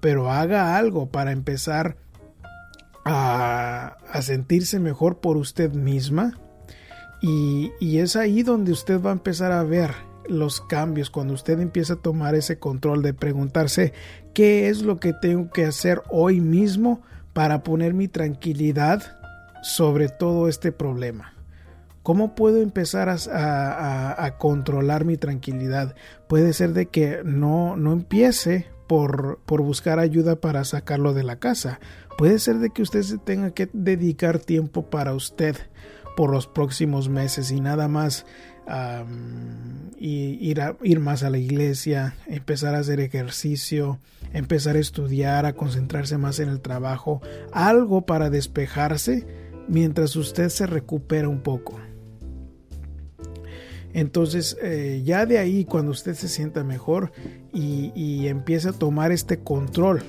Pero 0.00 0.30
haga 0.30 0.76
algo 0.76 1.06
para 1.06 1.32
empezar 1.32 1.96
a, 3.08 4.22
sentirse 4.22 4.78
mejor 4.78 5.18
por 5.18 5.36
usted 5.36 5.72
misma. 5.72 6.38
Y, 7.20 7.98
es 7.98 8.16
ahí 8.16 8.42
donde 8.42 8.72
usted 8.72 9.00
va 9.00 9.10
a 9.10 9.14
empezar 9.14 9.52
a 9.52 9.62
ver 9.64 9.92
los 10.28 10.60
cambios, 10.60 11.10
cuando 11.10 11.32
usted 11.32 11.58
empieza 11.58 11.94
a 11.94 12.02
tomar 12.02 12.34
ese 12.34 12.58
control 12.58 13.02
de 13.02 13.14
preguntarse 13.14 13.94
qué 14.34 14.68
es 14.68 14.82
lo 14.82 15.00
que 15.00 15.14
tengo 15.14 15.50
que 15.50 15.64
hacer 15.64 16.02
hoy 16.10 16.40
mismo 16.40 17.00
para 17.32 17.62
poner 17.62 17.94
mi 17.94 18.08
tranquilidad 18.08 19.02
sobre 19.62 20.08
todo 20.08 20.48
este 20.48 20.70
problema. 20.70 21.32
¿Cómo 22.02 22.34
puedo 22.34 22.58
empezar 22.58 23.08
a, 23.08 23.16
a, 23.32 24.24
a, 24.24 24.38
controlar 24.38 25.04
mi 25.04 25.16
tranquilidad? 25.16 25.94
Puede 26.26 26.52
ser 26.52 26.72
de 26.72 26.86
que 26.86 27.22
no, 27.24 27.76
no 27.76 27.92
empiece 27.92 28.66
por, 28.88 29.38
por 29.46 29.62
buscar 29.62 29.98
ayuda 29.98 30.40
para 30.40 30.64
sacarlo 30.64 31.14
de 31.14 31.22
la 31.22 31.36
casa. 31.36 31.78
Puede 32.16 32.40
ser 32.40 32.58
de 32.58 32.70
que 32.70 32.82
usted 32.82 33.02
se 33.02 33.18
tenga 33.18 33.52
que 33.52 33.68
dedicar 33.72 34.40
tiempo 34.40 34.90
para 34.90 35.14
usted 35.14 35.56
por 36.16 36.30
los 36.30 36.48
próximos 36.48 37.08
meses 37.08 37.52
y 37.52 37.60
nada 37.60 37.86
más 37.86 38.26
ir, 39.98 40.60
ir 40.82 41.00
más 41.00 41.22
a 41.22 41.30
la 41.30 41.38
iglesia, 41.38 42.16
empezar 42.26 42.74
a 42.74 42.80
hacer 42.80 43.00
ejercicio, 43.00 43.98
empezar 44.32 44.76
a 44.76 44.80
estudiar, 44.80 45.46
a 45.46 45.54
concentrarse 45.54 46.18
más 46.18 46.40
en 46.40 46.48
el 46.48 46.60
trabajo, 46.60 47.22
algo 47.52 48.02
para 48.02 48.30
despejarse 48.30 49.26
mientras 49.68 50.16
usted 50.16 50.48
se 50.48 50.66
recupera 50.66 51.28
un 51.28 51.40
poco. 51.40 51.78
Entonces, 53.94 54.56
eh, 54.62 55.02
ya 55.04 55.26
de 55.26 55.38
ahí, 55.38 55.64
cuando 55.64 55.92
usted 55.92 56.14
se 56.14 56.28
sienta 56.28 56.62
mejor 56.64 57.12
y, 57.52 57.92
y 57.94 58.28
empieza 58.28 58.70
a 58.70 58.72
tomar 58.72 59.12
este 59.12 59.38
control 59.38 60.02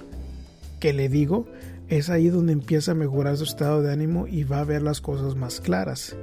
que 0.80 0.94
le 0.94 1.10
digo, 1.10 1.48
es 1.88 2.10
ahí 2.10 2.30
donde 2.30 2.54
empieza 2.54 2.92
a 2.92 2.96
mejorar 2.96 3.38
su 3.38 3.44
estado 3.44 3.82
de 3.82 3.92
ánimo 3.92 4.28
y 4.28 4.44
va 4.44 4.60
a 4.60 4.66
ver 4.66 4.82
las 4.82 5.02
cosas 5.02 5.36
más 5.36 5.60
claras. 5.60 6.16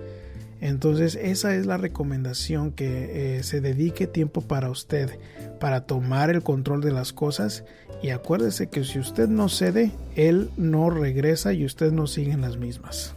Entonces 0.60 1.18
esa 1.20 1.54
es 1.54 1.66
la 1.66 1.76
recomendación 1.76 2.72
que 2.72 3.38
eh, 3.38 3.42
se 3.42 3.60
dedique 3.60 4.06
tiempo 4.06 4.40
para 4.40 4.70
usted, 4.70 5.18
para 5.60 5.82
tomar 5.82 6.30
el 6.30 6.42
control 6.42 6.80
de 6.80 6.92
las 6.92 7.12
cosas 7.12 7.64
y 8.02 8.10
acuérdese 8.10 8.68
que 8.68 8.84
si 8.84 8.98
usted 8.98 9.28
no 9.28 9.48
cede, 9.48 9.92
él 10.14 10.50
no 10.56 10.88
regresa 10.88 11.52
y 11.52 11.64
usted 11.64 11.92
no 11.92 12.06
sigue 12.06 12.32
en 12.32 12.40
las 12.40 12.56
mismas. 12.56 13.14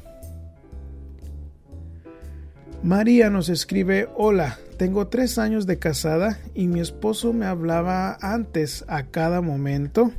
María 2.83 3.29
nos 3.29 3.49
escribe, 3.49 4.07
hola, 4.15 4.57
tengo 4.77 5.07
tres 5.07 5.37
años 5.37 5.65
de 5.67 5.79
casada 5.79 6.39
y 6.55 6.67
mi 6.67 6.79
esposo 6.79 7.33
me 7.33 7.45
hablaba 7.45 8.17
antes 8.21 8.85
a 8.87 9.03
cada 9.03 9.41
momento 9.41 10.13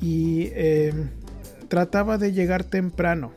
y 0.00 0.44
eh, 0.54 0.94
trataba 1.68 2.16
de 2.16 2.32
llegar 2.32 2.64
temprano 2.64 3.32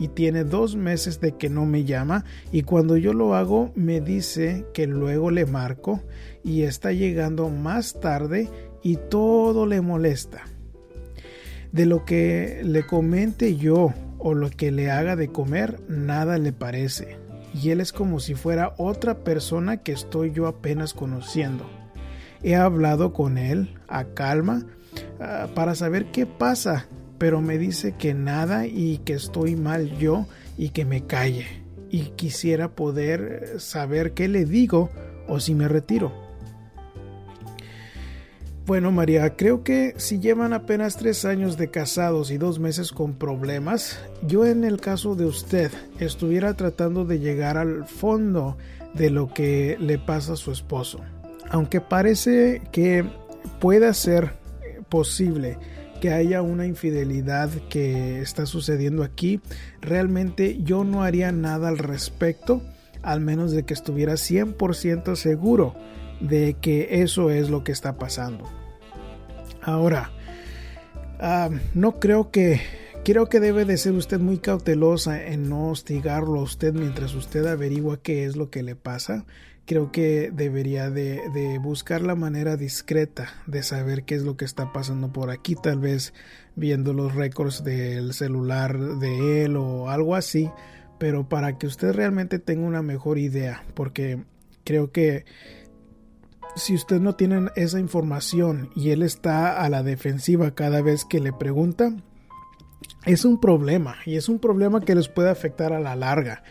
y 0.00 0.08
tiene 0.08 0.42
dos 0.42 0.74
meses 0.74 1.20
de 1.20 1.36
que 1.36 1.48
no 1.48 1.64
me 1.64 1.84
llama 1.84 2.24
y 2.50 2.62
cuando 2.62 2.96
yo 2.96 3.12
lo 3.12 3.36
hago 3.36 3.70
me 3.76 4.00
dice 4.00 4.66
que 4.74 4.88
luego 4.88 5.30
le 5.30 5.46
marco 5.46 6.02
y 6.42 6.62
está 6.62 6.90
llegando 6.90 7.50
más 7.50 8.00
tarde 8.00 8.48
y 8.82 8.96
todo 8.96 9.64
le 9.64 9.80
molesta. 9.80 10.42
De 11.70 11.86
lo 11.86 12.04
que 12.04 12.62
le 12.64 12.84
comente 12.84 13.56
yo 13.56 13.94
o 14.18 14.34
lo 14.34 14.50
que 14.50 14.72
le 14.72 14.90
haga 14.90 15.14
de 15.14 15.28
comer, 15.28 15.80
nada 15.88 16.36
le 16.38 16.52
parece. 16.52 17.21
Y 17.54 17.70
él 17.70 17.80
es 17.80 17.92
como 17.92 18.20
si 18.20 18.34
fuera 18.34 18.74
otra 18.78 19.18
persona 19.18 19.78
que 19.78 19.92
estoy 19.92 20.32
yo 20.32 20.46
apenas 20.46 20.94
conociendo. 20.94 21.68
He 22.42 22.56
hablado 22.56 23.12
con 23.12 23.38
él 23.38 23.74
a 23.88 24.04
calma 24.04 24.64
ah, 25.20 25.48
para 25.54 25.74
saber 25.74 26.10
qué 26.10 26.26
pasa, 26.26 26.86
pero 27.18 27.40
me 27.40 27.58
dice 27.58 27.94
que 27.96 28.14
nada 28.14 28.66
y 28.66 28.98
que 28.98 29.12
estoy 29.12 29.54
mal 29.54 29.96
yo 29.98 30.26
y 30.56 30.70
que 30.70 30.84
me 30.84 31.06
calle. 31.06 31.46
Y 31.90 32.10
quisiera 32.16 32.70
poder 32.70 33.56
saber 33.58 34.12
qué 34.12 34.28
le 34.28 34.44
digo 34.44 34.90
o 35.28 35.40
si 35.40 35.54
me 35.54 35.68
retiro. 35.68 36.21
Bueno, 38.64 38.92
María, 38.92 39.34
creo 39.34 39.64
que 39.64 39.94
si 39.96 40.20
llevan 40.20 40.52
apenas 40.52 40.96
tres 40.96 41.24
años 41.24 41.56
de 41.56 41.72
casados 41.72 42.30
y 42.30 42.38
dos 42.38 42.60
meses 42.60 42.92
con 42.92 43.14
problemas, 43.14 43.98
yo 44.24 44.46
en 44.46 44.62
el 44.62 44.80
caso 44.80 45.16
de 45.16 45.26
usted 45.26 45.72
estuviera 45.98 46.54
tratando 46.54 47.04
de 47.04 47.18
llegar 47.18 47.58
al 47.58 47.86
fondo 47.86 48.56
de 48.94 49.10
lo 49.10 49.34
que 49.34 49.76
le 49.80 49.98
pasa 49.98 50.34
a 50.34 50.36
su 50.36 50.52
esposo. 50.52 51.00
Aunque 51.50 51.80
parece 51.80 52.62
que 52.70 53.04
pueda 53.58 53.92
ser 53.94 54.34
posible 54.88 55.58
que 56.00 56.12
haya 56.12 56.40
una 56.40 56.64
infidelidad 56.64 57.50
que 57.68 58.20
está 58.20 58.46
sucediendo 58.46 59.02
aquí, 59.02 59.40
realmente 59.80 60.62
yo 60.62 60.84
no 60.84 61.02
haría 61.02 61.32
nada 61.32 61.66
al 61.66 61.78
respecto, 61.78 62.62
al 63.02 63.20
menos 63.20 63.50
de 63.50 63.64
que 63.64 63.74
estuviera 63.74 64.12
100% 64.12 65.16
seguro 65.16 65.74
de 66.22 66.54
que 66.54 67.02
eso 67.02 67.30
es 67.30 67.50
lo 67.50 67.64
que 67.64 67.72
está 67.72 67.96
pasando. 67.96 68.48
Ahora, 69.60 70.10
ah, 71.20 71.50
no 71.74 71.98
creo 72.00 72.30
que 72.30 72.60
creo 73.04 73.28
que 73.28 73.40
debe 73.40 73.64
de 73.64 73.76
ser 73.76 73.92
usted 73.92 74.20
muy 74.20 74.38
cautelosa 74.38 75.26
en 75.26 75.48
no 75.48 75.68
hostigarlo 75.68 76.40
a 76.40 76.42
usted 76.42 76.72
mientras 76.72 77.14
usted 77.14 77.46
averigua 77.46 78.00
qué 78.00 78.24
es 78.24 78.36
lo 78.36 78.50
que 78.50 78.62
le 78.62 78.76
pasa. 78.76 79.24
Creo 79.64 79.92
que 79.92 80.32
debería 80.32 80.90
de, 80.90 81.20
de, 81.32 81.58
buscar 81.58 82.02
la 82.02 82.16
manera 82.16 82.56
discreta 82.56 83.28
de 83.46 83.62
saber 83.62 84.02
qué 84.02 84.16
es 84.16 84.22
lo 84.22 84.36
que 84.36 84.44
está 84.44 84.72
pasando 84.72 85.12
por 85.12 85.30
aquí, 85.30 85.54
tal 85.54 85.78
vez 85.78 86.12
viendo 86.56 86.92
los 86.92 87.14
récords 87.14 87.62
del 87.62 88.12
celular 88.12 88.76
de 88.78 89.44
él 89.44 89.56
o 89.56 89.88
algo 89.88 90.16
así, 90.16 90.50
pero 90.98 91.28
para 91.28 91.58
que 91.58 91.68
usted 91.68 91.92
realmente 91.92 92.40
tenga 92.40 92.66
una 92.66 92.82
mejor 92.82 93.18
idea, 93.18 93.64
porque 93.74 94.24
creo 94.64 94.90
que 94.90 95.24
si 96.54 96.74
usted 96.74 97.00
no 97.00 97.14
tiene 97.14 97.48
esa 97.56 97.80
información 97.80 98.70
y 98.74 98.90
él 98.90 99.02
está 99.02 99.62
a 99.62 99.68
la 99.68 99.82
defensiva 99.82 100.54
cada 100.54 100.82
vez 100.82 101.04
que 101.04 101.20
le 101.20 101.32
pregunta, 101.32 101.92
es 103.06 103.24
un 103.24 103.40
problema 103.40 103.96
y 104.04 104.16
es 104.16 104.28
un 104.28 104.38
problema 104.38 104.80
que 104.80 104.94
les 104.94 105.08
puede 105.08 105.30
afectar 105.30 105.72
a 105.72 105.80
la 105.80 105.96
larga. 105.96 106.42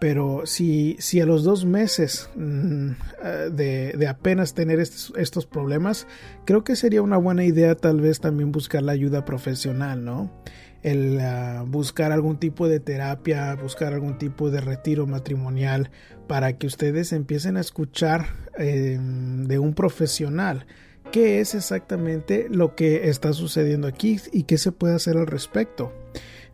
Pero 0.00 0.46
si, 0.46 0.96
si 0.98 1.20
a 1.20 1.26
los 1.26 1.44
dos 1.44 1.66
meses 1.66 2.30
mm, 2.34 2.90
eh, 3.22 3.50
de, 3.52 3.92
de, 3.98 4.08
apenas 4.08 4.54
tener 4.54 4.80
estos, 4.80 5.12
estos, 5.18 5.44
problemas, 5.44 6.06
creo 6.46 6.64
que 6.64 6.74
sería 6.74 7.02
una 7.02 7.18
buena 7.18 7.44
idea 7.44 7.74
tal 7.74 8.00
vez 8.00 8.18
también 8.18 8.50
buscar 8.50 8.82
la 8.82 8.92
ayuda 8.92 9.26
profesional, 9.26 10.02
¿no? 10.02 10.32
El 10.82 11.18
uh, 11.18 11.66
buscar 11.66 12.12
algún 12.12 12.38
tipo 12.38 12.68
de 12.68 12.80
terapia, 12.80 13.54
buscar 13.54 13.92
algún 13.92 14.18
tipo 14.18 14.50
de 14.50 14.60
retiro 14.60 15.06
matrimonial 15.06 15.90
para 16.26 16.58
que 16.58 16.66
ustedes 16.66 17.12
empiecen 17.12 17.56
a 17.56 17.60
escuchar 17.60 18.28
eh, 18.58 18.98
de 19.00 19.58
un 19.58 19.74
profesional 19.74 20.66
qué 21.10 21.40
es 21.40 21.54
exactamente 21.54 22.46
lo 22.50 22.74
que 22.74 23.08
está 23.08 23.32
sucediendo 23.32 23.88
aquí 23.88 24.20
y 24.32 24.44
qué 24.44 24.58
se 24.58 24.72
puede 24.72 24.94
hacer 24.94 25.16
al 25.16 25.26
respecto. 25.26 25.92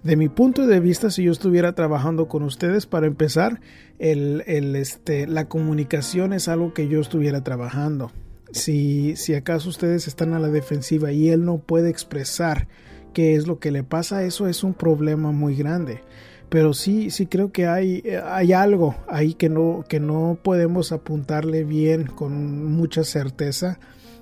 De 0.02 0.16
mi 0.16 0.28
punto 0.28 0.66
de 0.66 0.80
vista, 0.80 1.10
si 1.10 1.24
yo 1.24 1.32
estuviera 1.32 1.74
trabajando 1.74 2.28
con 2.28 2.42
ustedes, 2.42 2.86
para 2.86 3.06
empezar, 3.06 3.60
el, 3.98 4.44
el, 4.46 4.76
este, 4.76 5.26
la 5.26 5.48
comunicación 5.48 6.32
es 6.32 6.48
algo 6.48 6.74
que 6.74 6.88
yo 6.88 7.00
estuviera 7.00 7.42
trabajando. 7.42 8.12
Si, 8.52 9.16
si 9.16 9.34
acaso 9.34 9.68
ustedes 9.68 10.06
están 10.06 10.32
a 10.32 10.38
la 10.38 10.48
defensiva 10.48 11.10
y 11.10 11.30
él 11.30 11.44
no 11.44 11.58
puede 11.58 11.90
expresar 11.90 12.68
qué 13.16 13.34
es 13.34 13.46
lo 13.46 13.58
que 13.58 13.70
le 13.70 13.82
pasa, 13.82 14.24
eso 14.24 14.46
es 14.46 14.62
un 14.62 14.74
problema 14.74 15.32
muy 15.32 15.56
grande. 15.56 16.02
Pero 16.50 16.74
sí, 16.74 17.08
sí 17.08 17.24
creo 17.24 17.50
que 17.50 17.66
hay, 17.66 18.02
hay 18.26 18.52
algo 18.52 18.94
ahí 19.08 19.32
que 19.32 19.48
no, 19.48 19.86
que 19.88 20.00
no 20.00 20.38
podemos 20.42 20.92
apuntarle 20.92 21.64
bien 21.64 22.04
con 22.08 22.70
mucha 22.70 23.04
certeza 23.04 23.78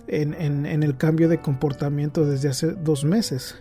en, 0.06 0.32
en, 0.34 0.64
en 0.64 0.84
el 0.84 0.96
cambio 0.96 1.28
de 1.28 1.40
comportamiento 1.40 2.24
desde 2.24 2.50
hace 2.50 2.68
dos 2.68 3.04
meses. 3.04 3.56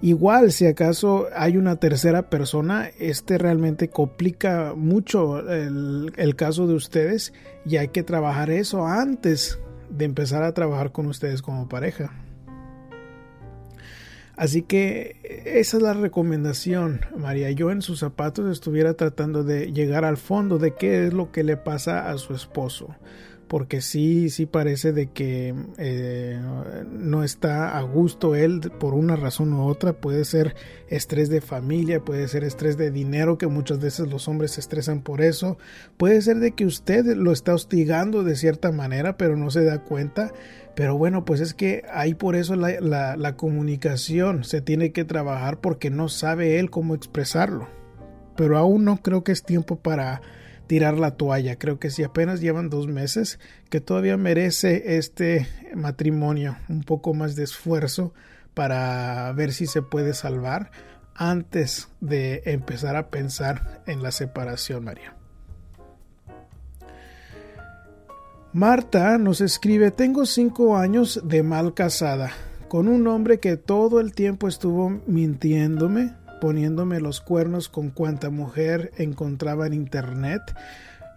Igual, 0.00 0.52
si 0.52 0.66
acaso 0.66 1.26
hay 1.36 1.58
una 1.58 1.76
tercera 1.76 2.30
persona, 2.30 2.88
este 2.98 3.36
realmente 3.36 3.90
complica 3.90 4.72
mucho 4.74 5.38
el, 5.40 6.14
el, 6.16 6.34
caso 6.34 6.66
de 6.66 6.72
ustedes 6.72 7.34
y 7.66 7.76
hay 7.76 7.88
que 7.88 8.02
trabajar 8.02 8.50
eso 8.50 8.86
antes 8.86 9.58
de 9.90 10.06
empezar 10.06 10.44
a 10.44 10.54
trabajar 10.54 10.92
con 10.92 11.08
ustedes 11.08 11.42
como 11.42 11.68
pareja. 11.68 12.21
Así 14.36 14.62
que 14.62 15.16
esa 15.44 15.76
es 15.76 15.82
la 15.82 15.92
recomendación, 15.92 17.00
María. 17.16 17.50
Yo 17.50 17.70
en 17.70 17.82
sus 17.82 18.00
zapatos 18.00 18.50
estuviera 18.50 18.94
tratando 18.94 19.44
de 19.44 19.72
llegar 19.72 20.04
al 20.04 20.16
fondo 20.16 20.58
de 20.58 20.74
qué 20.74 21.06
es 21.06 21.12
lo 21.12 21.32
que 21.32 21.44
le 21.44 21.56
pasa 21.56 22.10
a 22.10 22.18
su 22.18 22.34
esposo 22.34 22.96
porque 23.52 23.82
sí, 23.82 24.30
sí 24.30 24.46
parece 24.46 24.94
de 24.94 25.08
que 25.08 25.54
eh, 25.76 26.40
no 26.90 27.22
está 27.22 27.76
a 27.76 27.82
gusto 27.82 28.34
él 28.34 28.62
por 28.80 28.94
una 28.94 29.14
razón 29.14 29.52
u 29.52 29.66
otra. 29.66 29.92
Puede 29.92 30.24
ser 30.24 30.56
estrés 30.88 31.28
de 31.28 31.42
familia, 31.42 32.00
puede 32.00 32.28
ser 32.28 32.44
estrés 32.44 32.78
de 32.78 32.90
dinero, 32.90 33.36
que 33.36 33.48
muchas 33.48 33.78
veces 33.78 34.08
los 34.08 34.26
hombres 34.26 34.52
se 34.52 34.60
estresan 34.60 35.02
por 35.02 35.20
eso. 35.20 35.58
Puede 35.98 36.22
ser 36.22 36.38
de 36.38 36.52
que 36.52 36.64
usted 36.64 37.04
lo 37.04 37.30
está 37.30 37.52
hostigando 37.52 38.24
de 38.24 38.36
cierta 38.36 38.72
manera, 38.72 39.18
pero 39.18 39.36
no 39.36 39.50
se 39.50 39.64
da 39.64 39.80
cuenta. 39.82 40.32
Pero 40.74 40.96
bueno, 40.96 41.24
pues 41.24 41.40
es 41.40 41.54
que 41.54 41.84
ahí 41.92 42.14
por 42.14 42.34
eso 42.34 42.56
la, 42.56 43.16
la, 43.16 43.36
comunicación 43.36 44.44
se 44.44 44.62
tiene 44.62 44.92
que 44.92 45.04
trabajar 45.04 45.60
porque 45.60 45.90
no 45.90 46.08
sabe 46.08 46.58
él 46.58 46.70
cómo 46.70 46.94
expresarlo. 46.94 47.68
Pero 48.36 48.56
aún 48.56 48.84
no 48.84 48.96
creo 49.02 49.22
que 49.22 49.32
es 49.32 49.42
tiempo 49.42 49.76
para 49.76 50.22
tirar 50.66 50.98
la 50.98 51.16
toalla. 51.16 51.58
Creo 51.58 51.78
que 51.78 51.90
si 51.90 52.02
apenas 52.02 52.40
llevan 52.40 52.70
dos 52.70 52.86
meses, 52.86 53.38
que 53.68 53.82
todavía 53.82 54.16
merece 54.16 54.96
este 54.96 55.46
matrimonio 55.74 56.56
un 56.70 56.82
poco 56.82 57.12
más 57.12 57.36
de 57.36 57.44
esfuerzo 57.44 58.14
para 58.54 59.30
ver 59.32 59.52
si 59.52 59.66
se 59.66 59.82
puede 59.82 60.14
salvar 60.14 60.70
antes 61.14 61.88
de 62.00 62.42
empezar 62.46 62.96
a 62.96 63.10
pensar 63.10 63.82
en 63.86 64.02
la 64.02 64.12
separación, 64.12 64.84
María. 64.84 65.14
Marta 68.54 69.16
nos 69.16 69.40
escribe, 69.40 69.90
tengo 69.90 70.26
cinco 70.26 70.76
años 70.76 71.22
de 71.24 71.42
mal 71.42 71.72
casada, 71.72 72.32
con 72.68 72.86
un 72.86 73.06
hombre 73.06 73.40
que 73.40 73.56
todo 73.56 73.98
el 73.98 74.12
tiempo 74.12 74.46
estuvo 74.46 74.90
mintiéndome, 75.06 76.12
poniéndome 76.38 77.00
los 77.00 77.22
cuernos 77.22 77.70
con 77.70 77.88
cuanta 77.88 78.28
mujer 78.28 78.92
encontraba 78.98 79.66
en 79.66 79.72
internet. 79.72 80.42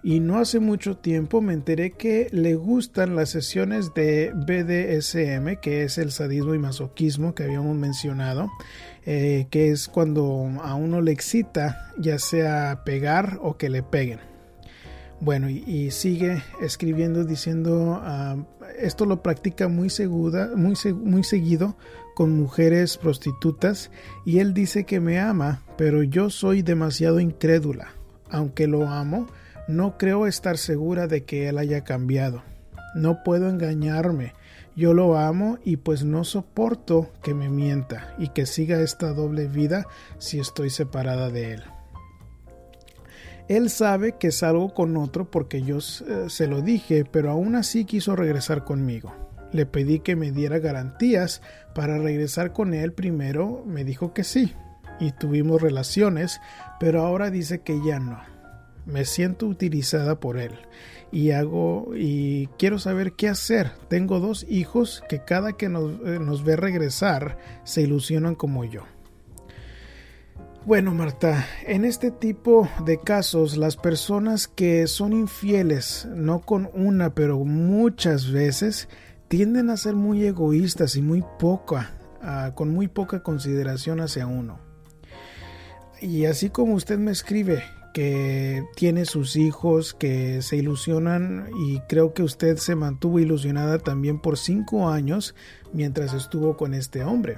Y 0.01 0.21
no 0.21 0.39
hace 0.39 0.61
mucho 0.61 0.95
tiempo 0.95 1.41
me 1.41 1.51
enteré 1.51 1.91
que 1.91 2.29
le 2.31 2.55
gustan 2.55 3.17
las 3.17 3.31
sesiones 3.31 3.93
de 3.93 4.31
BDSM, 4.33 5.59
que 5.59 5.83
es 5.83 5.97
el 5.97 6.13
sadismo 6.13 6.55
y 6.55 6.59
masoquismo 6.59 7.35
que 7.35 7.43
habíamos 7.43 7.75
mencionado, 7.75 8.49
eh, 9.05 9.47
que 9.49 9.71
es 9.71 9.89
cuando 9.89 10.53
a 10.63 10.75
uno 10.75 11.01
le 11.01 11.11
excita 11.11 11.91
ya 11.97 12.17
sea 12.17 12.83
pegar 12.85 13.39
o 13.41 13.57
que 13.57 13.67
le 13.67 13.83
peguen. 13.83 14.34
Bueno, 15.25 15.49
y, 15.49 15.89
sigue 15.89 16.43
escribiendo 16.61 17.23
diciendo, 17.23 17.99
uh, 17.99 18.45
esto 18.77 19.07
lo 19.07 19.23
practica 19.23 19.67
muy, 19.67 19.89
segura, 19.89 20.51
muy, 20.55 20.75
muy 20.93 21.23
seguido 21.23 21.75
con 22.13 22.38
mujeres 22.38 22.97
prostitutas 22.97 23.89
y 24.23 24.38
él 24.38 24.53
dice 24.53 24.83
que 24.83 24.99
me 24.99 25.19
ama, 25.19 25.63
pero 25.79 26.03
yo 26.03 26.29
soy 26.29 26.61
demasiado 26.61 27.19
incrédula. 27.19 27.88
Aunque 28.29 28.67
lo 28.67 28.88
amo, 28.88 29.25
no 29.67 29.97
creo 29.97 30.27
estar 30.27 30.59
segura 30.59 31.07
de 31.07 31.23
que 31.23 31.49
él 31.49 31.57
haya 31.57 31.83
cambiado. 31.83 32.43
No 32.93 33.23
puedo 33.23 33.49
engañarme. 33.49 34.33
Yo 34.75 34.93
lo 34.93 35.17
amo 35.17 35.57
y 35.65 35.77
pues 35.77 36.03
no 36.03 36.23
soporto 36.23 37.11
que 37.23 37.33
me 37.33 37.49
mienta 37.49 38.13
y 38.19 38.27
que 38.27 38.45
siga 38.45 38.79
esta 38.79 39.11
doble 39.11 39.47
vida 39.47 39.88
si 40.19 40.38
estoy 40.38 40.69
separada 40.69 41.31
de 41.31 41.53
él. 41.53 41.63
Él 43.47 43.69
sabe 43.69 44.15
que 44.17 44.31
salgo 44.31 44.73
con 44.73 44.97
otro 44.97 45.29
porque 45.29 45.62
yo 45.62 45.77
eh, 45.77 46.25
se 46.29 46.47
lo 46.47 46.62
dije, 46.62 47.05
pero 47.05 47.29
aún 47.29 47.55
así 47.55 47.86
quiso 47.86 48.15
regresar 48.15 48.63
conmigo. 48.63 49.13
Le 49.51 49.65
pedí 49.65 49.99
que 49.99 50.15
me 50.15 50.31
diera 50.31 50.60
garantías 50.60 51.41
para 51.75 51.99
regresar 51.99 52.53
con 52.53 52.73
él 52.73 52.91
primero, 52.91 53.63
me 53.65 53.84
dijo 53.84 54.13
que 54.13 54.23
sí, 54.23 54.53
y 54.99 55.12
tuvimos 55.12 55.62
relaciones, 55.62 56.41
pero 56.79 57.05
ahora 57.05 57.29
dice 57.29 57.60
que 57.60 57.79
ya 57.86 57.99
no. 57.99 58.19
Me 58.86 59.05
siento 59.05 59.47
utilizada 59.47 60.19
por 60.19 60.38
él 60.38 60.53
y 61.12 61.31
hago 61.31 61.91
y 61.95 62.47
quiero 62.58 62.79
saber 62.79 63.13
qué 63.13 63.29
hacer. 63.29 63.71
Tengo 63.89 64.19
dos 64.19 64.45
hijos 64.49 65.03
que 65.08 65.23
cada 65.23 65.53
que 65.53 65.69
nos, 65.69 65.93
eh, 66.05 66.19
nos 66.19 66.43
ve 66.43 66.55
regresar 66.55 67.38
se 67.63 67.81
ilusionan 67.81 68.36
como 68.36 68.65
yo. 68.65 68.84
Bueno, 70.65 70.95
Marta, 70.95 71.45
en 71.67 71.86
este 71.86 72.10
tipo 72.10 72.67
de 72.86 72.97
casos, 72.97 73.56
las 73.56 73.78
personas 73.78 74.47
que 74.47 74.88
son 74.88 75.13
infieles, 75.13 76.08
no 76.12 76.41
con 76.41 76.71
una, 76.73 77.13
pero 77.13 77.38
muchas 77.45 78.32
veces, 78.32 78.89
tienden 79.28 79.69
a 79.69 79.78
ser 79.78 79.93
muy 79.93 80.25
egoístas 80.25 80.95
y 80.95 81.04
muy 81.04 81.23
poca, 81.38 81.91
uh, 82.23 82.56
con 82.56 82.73
muy 82.73 82.88
poca 82.88 83.21
consideración 83.21 84.01
hacia 84.01 84.25
uno. 84.25 84.58
Y 86.01 86.25
así 86.25 86.49
como 86.49 86.73
usted 86.73 86.97
me 86.97 87.12
escribe 87.12 87.63
que 87.93 88.63
tiene 88.75 89.06
sus 89.06 89.36
hijos 89.36 89.93
que 89.93 90.41
se 90.41 90.58
ilusionan 90.58 91.47
y 91.67 91.80
creo 91.82 92.15
que 92.15 92.23
usted 92.23 92.58
se 92.58 92.73
mantuvo 92.73 93.19
ilusionada 93.19 93.78
también 93.78 94.19
por 94.19 94.36
cinco 94.36 94.89
años 94.89 95.36
mientras 95.73 96.15
estuvo 96.15 96.58
con 96.58 96.73
este 96.73 97.04
hombre. 97.04 97.38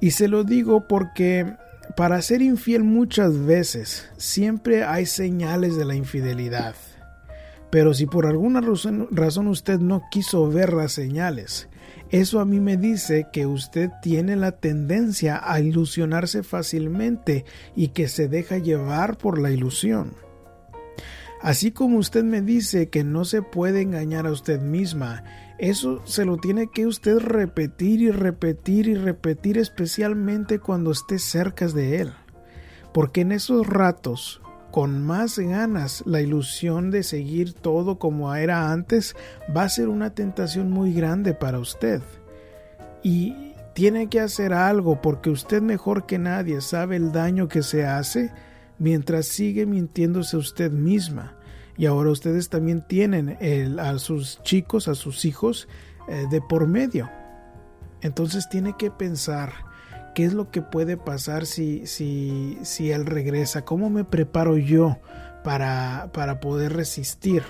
Y 0.00 0.12
se 0.12 0.28
lo 0.28 0.44
digo 0.44 0.88
porque 0.88 1.56
para 1.96 2.22
ser 2.22 2.42
infiel 2.42 2.84
muchas 2.84 3.44
veces 3.44 4.08
siempre 4.16 4.84
hay 4.84 5.06
señales 5.06 5.76
de 5.76 5.84
la 5.84 5.94
infidelidad. 5.94 6.74
Pero 7.70 7.94
si 7.94 8.06
por 8.06 8.26
alguna 8.26 8.60
razón, 8.60 9.46
usted 9.48 9.78
no 9.78 10.02
quiso 10.10 10.48
ver 10.48 10.72
las 10.72 10.92
señales, 10.92 11.68
eso 12.10 12.40
a 12.40 12.44
mí 12.44 12.58
me 12.58 12.76
dice 12.76 13.28
que 13.32 13.46
usted 13.46 13.90
tiene 14.02 14.34
la 14.34 14.52
tendencia 14.52 15.40
a 15.42 15.60
ilusionarse 15.60 16.42
fácilmente 16.42 17.44
y 17.76 17.88
que 17.88 18.08
se 18.08 18.26
deja 18.26 18.58
llevar 18.58 19.16
por 19.18 19.38
la 19.38 19.52
ilusión. 19.52 20.14
Así 21.40 21.70
como 21.70 21.98
usted 21.98 22.24
me 22.24 22.42
dice 22.42 22.90
que 22.90 23.04
no 23.04 23.24
se 23.24 23.40
puede 23.40 23.80
engañar 23.80 24.26
a 24.26 24.32
usted 24.32 24.60
misma, 24.60 25.22
eso 25.60 26.00
se 26.06 26.24
lo 26.24 26.38
tiene 26.38 26.68
que 26.68 26.86
usted 26.86 27.18
repetir 27.18 28.00
y 28.00 28.10
repetir 28.10 28.88
y 28.88 28.94
repetir 28.94 29.58
especialmente 29.58 30.58
cuando 30.58 30.90
esté 30.90 31.18
cerca 31.18 31.66
de 31.68 32.00
él. 32.00 32.12
Porque 32.94 33.20
en 33.20 33.32
esos 33.32 33.66
ratos, 33.66 34.40
con 34.70 35.02
más 35.02 35.38
ganas, 35.38 36.02
la 36.06 36.22
ilusión 36.22 36.90
de 36.90 37.02
seguir 37.02 37.52
todo 37.52 37.98
como 37.98 38.34
era 38.34 38.72
antes 38.72 39.14
va 39.54 39.64
a 39.64 39.68
ser 39.68 39.88
una 39.88 40.14
tentación 40.14 40.70
muy 40.70 40.94
grande 40.94 41.34
para 41.34 41.58
usted. 41.58 42.00
Y 43.02 43.52
tiene 43.74 44.08
que 44.08 44.20
hacer 44.20 44.54
algo 44.54 45.02
porque 45.02 45.28
usted 45.28 45.60
mejor 45.60 46.06
que 46.06 46.18
nadie 46.18 46.62
sabe 46.62 46.96
el 46.96 47.12
daño 47.12 47.48
que 47.48 47.62
se 47.62 47.84
hace 47.84 48.32
mientras 48.78 49.26
sigue 49.26 49.66
mintiéndose 49.66 50.38
usted 50.38 50.72
misma. 50.72 51.36
Y 51.80 51.86
ahora 51.86 52.10
ustedes 52.10 52.50
también 52.50 52.82
tienen 52.86 53.38
a 53.80 53.98
sus 53.98 54.42
chicos, 54.42 54.86
a 54.86 54.94
sus 54.94 55.24
hijos 55.24 55.66
eh, 56.10 56.26
de 56.30 56.42
por 56.42 56.66
medio. 56.66 57.08
Entonces 58.02 58.50
tiene 58.50 58.74
que 58.76 58.90
pensar 58.90 59.50
qué 60.14 60.26
es 60.26 60.34
lo 60.34 60.50
que 60.50 60.60
puede 60.60 60.98
pasar 60.98 61.46
si, 61.46 61.86
si, 61.86 62.58
si 62.64 62.90
él 62.90 63.06
regresa, 63.06 63.64
cómo 63.64 63.88
me 63.88 64.04
preparo 64.04 64.58
yo 64.58 64.98
para, 65.42 66.10
para 66.12 66.38
poder 66.38 66.74
resistir. 66.74 67.44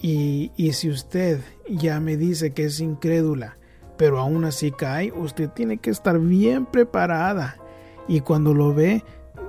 Y, 0.00 0.50
y 0.56 0.72
si 0.72 0.88
usted 0.88 1.42
ya 1.68 2.00
me 2.00 2.16
dice 2.16 2.54
que 2.54 2.64
es 2.64 2.80
incrédula, 2.80 3.58
pero 3.98 4.18
aún 4.18 4.46
así 4.46 4.72
cae, 4.72 5.12
usted 5.12 5.50
tiene 5.50 5.76
que 5.76 5.90
estar 5.90 6.18
bien 6.18 6.64
preparada. 6.64 7.58
Y 8.08 8.20
cuando 8.20 8.54
lo 8.54 8.72
ve, 8.72 9.04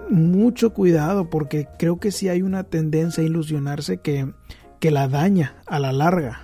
mucho 0.10 0.74
cuidado 0.74 1.30
porque 1.30 1.68
creo 1.78 2.00
que 2.00 2.12
si 2.12 2.30
hay 2.30 2.42
una 2.42 2.64
tendencia 2.64 3.24
a 3.24 3.28
ilusionarse 3.28 3.98
que, 3.98 4.32
que 4.80 4.92
la 4.92 5.08
daña 5.08 5.56
a 5.66 5.80
la 5.80 5.92
larga. 5.92 6.44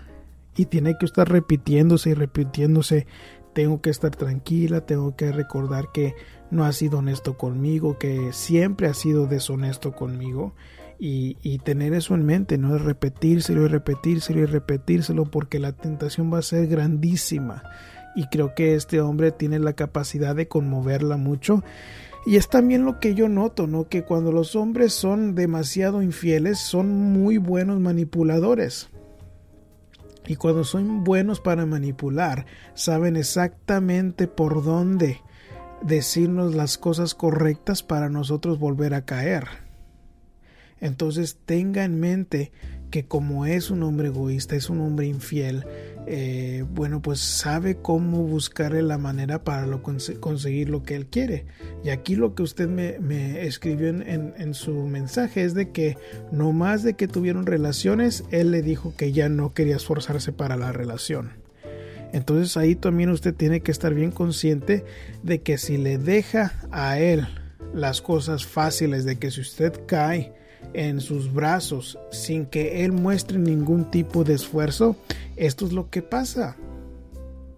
Y 0.55 0.65
tiene 0.65 0.97
que 0.97 1.05
estar 1.05 1.27
repitiéndose 1.29 2.11
y 2.11 2.13
repitiéndose. 2.13 3.07
Tengo 3.53 3.81
que 3.81 3.89
estar 3.89 4.15
tranquila, 4.15 4.81
tengo 4.81 5.15
que 5.15 5.31
recordar 5.31 5.91
que 5.93 6.15
no 6.51 6.63
ha 6.65 6.71
sido 6.71 6.99
honesto 6.99 7.37
conmigo, 7.37 7.97
que 7.97 8.33
siempre 8.33 8.87
ha 8.87 8.93
sido 8.93 9.27
deshonesto 9.27 9.93
conmigo. 9.93 10.53
Y, 10.99 11.37
y, 11.41 11.57
tener 11.57 11.93
eso 11.93 12.13
en 12.15 12.25
mente, 12.25 12.57
no 12.57 12.75
es 12.75 12.81
repetírselo 12.81 13.65
y 13.65 13.67
repetírselo 13.67 14.41
y 14.41 14.45
repetírselo 14.45 15.25
porque 15.25 15.59
la 15.59 15.73
tentación 15.73 16.31
va 16.31 16.37
a 16.37 16.43
ser 16.43 16.67
grandísima. 16.67 17.63
Y 18.15 18.27
creo 18.27 18.53
que 18.55 18.75
este 18.75 19.01
hombre 19.01 19.31
tiene 19.31 19.59
la 19.59 19.73
capacidad 19.73 20.35
de 20.35 20.47
conmoverla 20.47 21.17
mucho 21.17 21.63
y 22.25 22.37
es 22.37 22.49
también 22.49 22.85
lo 22.85 22.99
que 22.99 23.15
yo 23.15 23.27
noto, 23.27 23.67
¿no? 23.67 23.89
Que 23.89 24.03
cuando 24.03 24.31
los 24.31 24.55
hombres 24.55 24.93
son 24.93 25.35
demasiado 25.35 26.01
infieles, 26.01 26.59
son 26.59 26.89
muy 27.11 27.37
buenos 27.37 27.79
manipuladores. 27.79 28.89
Y 30.25 30.37
cuando 30.37 30.63
son 30.63 31.03
buenos 31.03 31.41
para 31.41 31.65
manipular, 31.65 32.45
saben 32.75 33.17
exactamente 33.17 34.27
por 34.27 34.63
dónde 34.63 35.19
decirnos 35.81 36.55
las 36.55 36.77
cosas 36.77 37.13
correctas 37.13 37.83
para 37.83 38.09
nosotros 38.09 38.57
volver 38.57 38.93
a 38.93 39.03
caer. 39.03 39.45
Entonces 40.79 41.37
tenga 41.45 41.83
en 41.83 41.99
mente 41.99 42.53
que 42.93 43.05
como 43.05 43.47
es 43.47 43.71
un 43.71 43.81
hombre 43.81 44.09
egoísta, 44.09 44.55
es 44.55 44.69
un 44.69 44.79
hombre 44.79 45.07
infiel, 45.07 45.65
eh, 46.05 46.63
bueno, 46.75 47.01
pues 47.01 47.19
sabe 47.19 47.75
cómo 47.75 48.21
buscarle 48.21 48.83
la 48.83 48.99
manera 48.99 49.43
para 49.43 49.65
conseguir 50.19 50.69
lo 50.69 50.83
que 50.83 50.95
él 50.95 51.07
quiere. 51.07 51.47
Y 51.83 51.89
aquí 51.89 52.15
lo 52.15 52.35
que 52.35 52.43
usted 52.43 52.69
me, 52.69 53.47
escribió 53.47 53.87
en, 53.89 54.53
su 54.53 54.73
mensaje 54.85 55.43
es 55.43 55.55
de 55.55 55.71
que 55.71 55.97
no 56.31 56.51
más 56.51 56.83
de 56.83 56.93
que 56.93 57.07
tuvieron 57.07 57.47
relaciones, 57.47 58.25
él 58.29 58.51
le 58.51 58.61
dijo 58.61 58.93
que 58.95 59.11
ya 59.11 59.27
no 59.27 59.55
quería 59.55 59.77
esforzarse 59.77 60.31
para 60.31 60.55
la 60.55 60.71
relación. 60.71 61.31
Entonces 62.11 62.57
ahí 62.57 62.75
también 62.75 63.09
usted 63.09 63.33
tiene 63.33 63.61
que 63.61 63.71
estar 63.71 63.95
bien 63.95 64.11
consciente 64.11 64.85
de 65.23 65.41
que 65.41 65.57
si 65.57 65.77
le 65.77 65.97
deja 65.97 66.53
a 66.69 66.99
él 66.99 67.27
las 67.73 68.03
cosas 68.03 68.45
fáciles, 68.45 69.03
de 69.03 69.15
que 69.15 69.31
si 69.31 69.41
usted 69.41 69.73
cae, 69.87 70.42
en 70.73 71.01
sus 71.01 71.33
brazos 71.33 71.99
sin 72.11 72.45
que 72.45 72.83
él 72.83 72.91
muestre 72.91 73.37
ningún 73.37 73.89
tipo 73.91 74.23
de 74.23 74.33
esfuerzo, 74.33 74.95
esto 75.35 75.65
es 75.65 75.73
lo 75.73 75.89
que 75.89 76.01
pasa. 76.01 76.55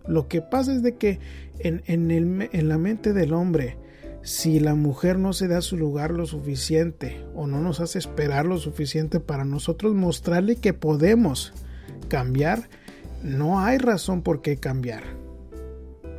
Lo 0.08 0.28
que 0.28 0.42
pasa 0.42 0.74
es 0.74 0.84
de 0.84 0.96
que 0.96 1.20
en, 1.60 1.82
en, 1.88 2.70
la 2.70 2.78
mente 2.78 3.14
del 3.14 3.34
hombre, 3.34 3.78
si 4.22 4.60
la 4.60 4.76
mujer 4.76 5.18
no 5.18 5.34
se 5.34 5.48
da 5.48 5.62
su 5.62 5.78
lugar 5.78 6.12
lo 6.12 6.26
suficiente 6.26 7.24
o 7.36 7.48
no 7.48 7.62
nos 7.62 7.80
hace 7.80 8.00
esperar 8.00 8.46
lo 8.46 8.58
suficiente 8.58 9.20
para 9.20 9.46
nosotros 9.46 9.94
mostrarle 9.94 10.58
que 10.58 10.74
podemos 10.74 11.54
cambiar, 12.08 12.70
no 13.24 13.60
hay 13.60 13.78
razón 13.78 14.22
por 14.22 14.42
qué 14.42 14.58
cambiar. 14.58 15.04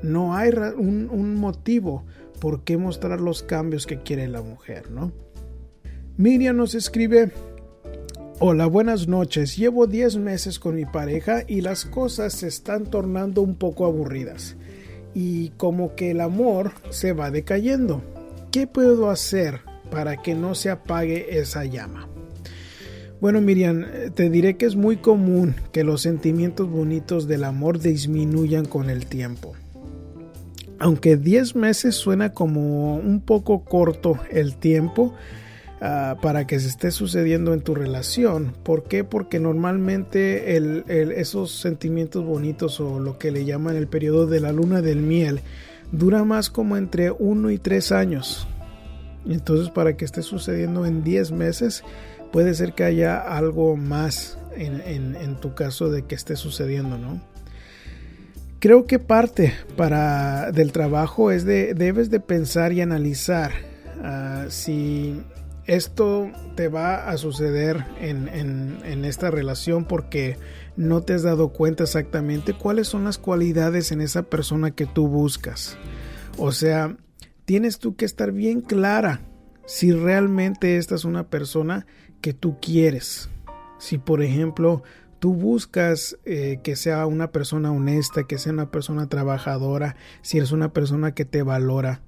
No 0.03 0.37
hay 0.37 0.51
un, 0.77 1.09
un 1.11 1.35
motivo 1.37 2.05
por 2.40 2.64
qué 2.64 2.77
mostrar 2.77 3.20
los 3.20 3.42
cambios 3.42 3.87
que 3.87 3.99
quiere 3.99 4.29
la 4.29 4.42
mujer, 4.42 4.90
¿no? 4.90 5.12
Miriam 6.18 6.57
nos 6.57 6.74
escribe, 6.74 7.31
Hola, 8.38 8.64
buenas 8.64 9.07
noches. 9.07 9.55
Llevo 9.59 9.87
10 9.87 10.16
meses 10.16 10.59
con 10.59 10.74
mi 10.74 10.87
pareja 10.87 11.42
y 11.46 11.61
las 11.61 11.85
cosas 11.85 12.33
se 12.33 12.48
están 12.48 12.85
tornando 12.87 13.42
un 13.42 13.55
poco 13.55 13.85
aburridas. 13.85 14.57
Y 15.14 15.50
como 15.59 15.94
que 15.94 16.12
el 16.12 16.22
amor 16.22 16.72
se 16.88 17.12
va 17.12 17.31
decayendo. 17.31 18.02
¿Qué 18.50 18.66
puedo 18.66 19.11
hacer 19.11 19.61
para 19.90 20.22
que 20.22 20.35
no 20.35 20.55
se 20.55 20.70
apague 20.70 21.38
esa 21.38 21.66
llama? 21.66 22.09
Bueno, 23.20 23.42
Miriam, 23.42 23.85
te 24.14 24.31
diré 24.31 24.57
que 24.57 24.64
es 24.64 24.74
muy 24.74 24.96
común 24.96 25.55
que 25.70 25.85
los 25.85 26.00
sentimientos 26.00 26.70
bonitos 26.70 27.29
del 27.29 27.44
amor 27.44 27.79
disminuyan 27.79 28.64
con 28.64 28.88
el 28.88 29.05
tiempo. 29.05 29.52
Aunque 30.79 31.18
10 31.18 31.57
meses 31.57 31.94
suena 31.94 32.33
como 32.33 32.96
un 32.96 33.20
poco 33.20 33.64
corto 33.64 34.18
el 34.31 34.57
tiempo, 34.57 35.14
Ah, 35.78 36.16
para 36.22 36.46
que 36.46 36.58
se 36.58 36.68
esté 36.68 36.90
sucediendo 36.90 37.52
en 37.52 37.60
tu 37.60 37.74
relación. 37.74 38.54
¿Por 38.62 38.84
qué? 38.84 39.04
Porque 39.04 39.38
normalmente 39.38 40.56
esos 41.20 41.52
sentimientos 41.52 42.24
bonitos 42.24 42.80
o 42.80 42.98
lo 42.98 43.18
que 43.18 43.30
le 43.30 43.44
llaman 43.44 43.76
el 43.76 43.86
periodo 43.86 44.26
de 44.26 44.40
la 44.40 44.52
luna 44.52 44.80
del 44.80 45.00
miel 45.00 45.42
dura 45.92 46.24
más 46.24 46.48
como 46.48 46.78
entre 46.78 47.10
uno 47.10 47.50
y 47.50 47.58
tres 47.58 47.92
años. 47.92 48.48
Entonces 49.26 49.68
para 49.68 49.98
que 49.98 50.06
esté 50.06 50.22
sucediendo 50.22 50.86
en 50.86 51.04
10 51.04 51.32
meses 51.32 51.84
puede 52.32 52.54
ser 52.54 52.72
que 52.72 52.84
haya 52.84 53.18
algo 53.18 53.76
más 53.76 54.38
en, 54.56 55.36
tu 55.40 55.54
caso 55.54 55.90
de 55.90 56.04
que 56.06 56.14
esté 56.14 56.36
sucediendo, 56.36 56.96
¿no? 56.96 57.20
Creo 58.60 58.86
que 58.86 58.98
parte 58.98 59.52
para 59.76 60.50
del 60.52 60.72
trabajo 60.72 61.30
es 61.30 61.44
de 61.44 61.74
debes 61.74 62.08
de 62.08 62.20
pensar 62.20 62.72
y 62.72 62.80
analizar 62.80 63.52
ah, 64.02 64.46
si 64.48 65.20
esto 65.66 66.31
te 66.55 66.68
va 66.68 67.09
a 67.09 67.16
suceder 67.16 67.85
en, 68.00 69.05
esta 69.05 69.31
relación 69.31 69.85
porque 69.85 70.37
no 70.76 71.02
te 71.02 71.14
has 71.14 71.22
dado 71.22 71.50
cuenta 71.50 71.85
exactamente 71.85 72.52
cuáles 72.52 72.88
son 72.88 73.05
las 73.05 73.18
cualidades 73.18 73.92
en 73.92 74.00
esa 74.00 74.22
persona 74.24 74.70
que 74.70 74.87
tú 74.87 75.09
buscas. 75.09 75.76
O 76.38 76.52
sea, 76.52 76.96
tienes 77.44 77.79
tú 77.79 77.96
que 77.96 78.05
estar 78.05 78.33
bien 78.33 78.61
clara 78.61 79.20
si 79.66 79.92
realmente 79.92 80.76
esta 80.76 80.94
es 80.94 81.05
una 81.05 81.29
persona 81.29 81.87
que 82.20 82.33
tú 82.33 82.59
quieres. 82.61 83.29
Si 83.79 83.98
por 83.98 84.22
ejemplo 84.22 84.83
tú 85.18 85.35
buscas 85.35 86.16
eh, 86.24 86.61
que 86.62 86.76
sea 86.76 87.07
una 87.07 87.33
persona 87.33 87.72
honesta, 87.72 88.24
que 88.24 88.38
sea 88.38 88.52
una 88.52 88.70
persona 88.70 89.09
trabajadora, 89.09 89.96
si 90.22 90.38
eres 90.38 90.52
una 90.52 90.72
persona 90.72 91.14
que 91.14 91.24
te 91.24 91.42
valora, 91.42 92.02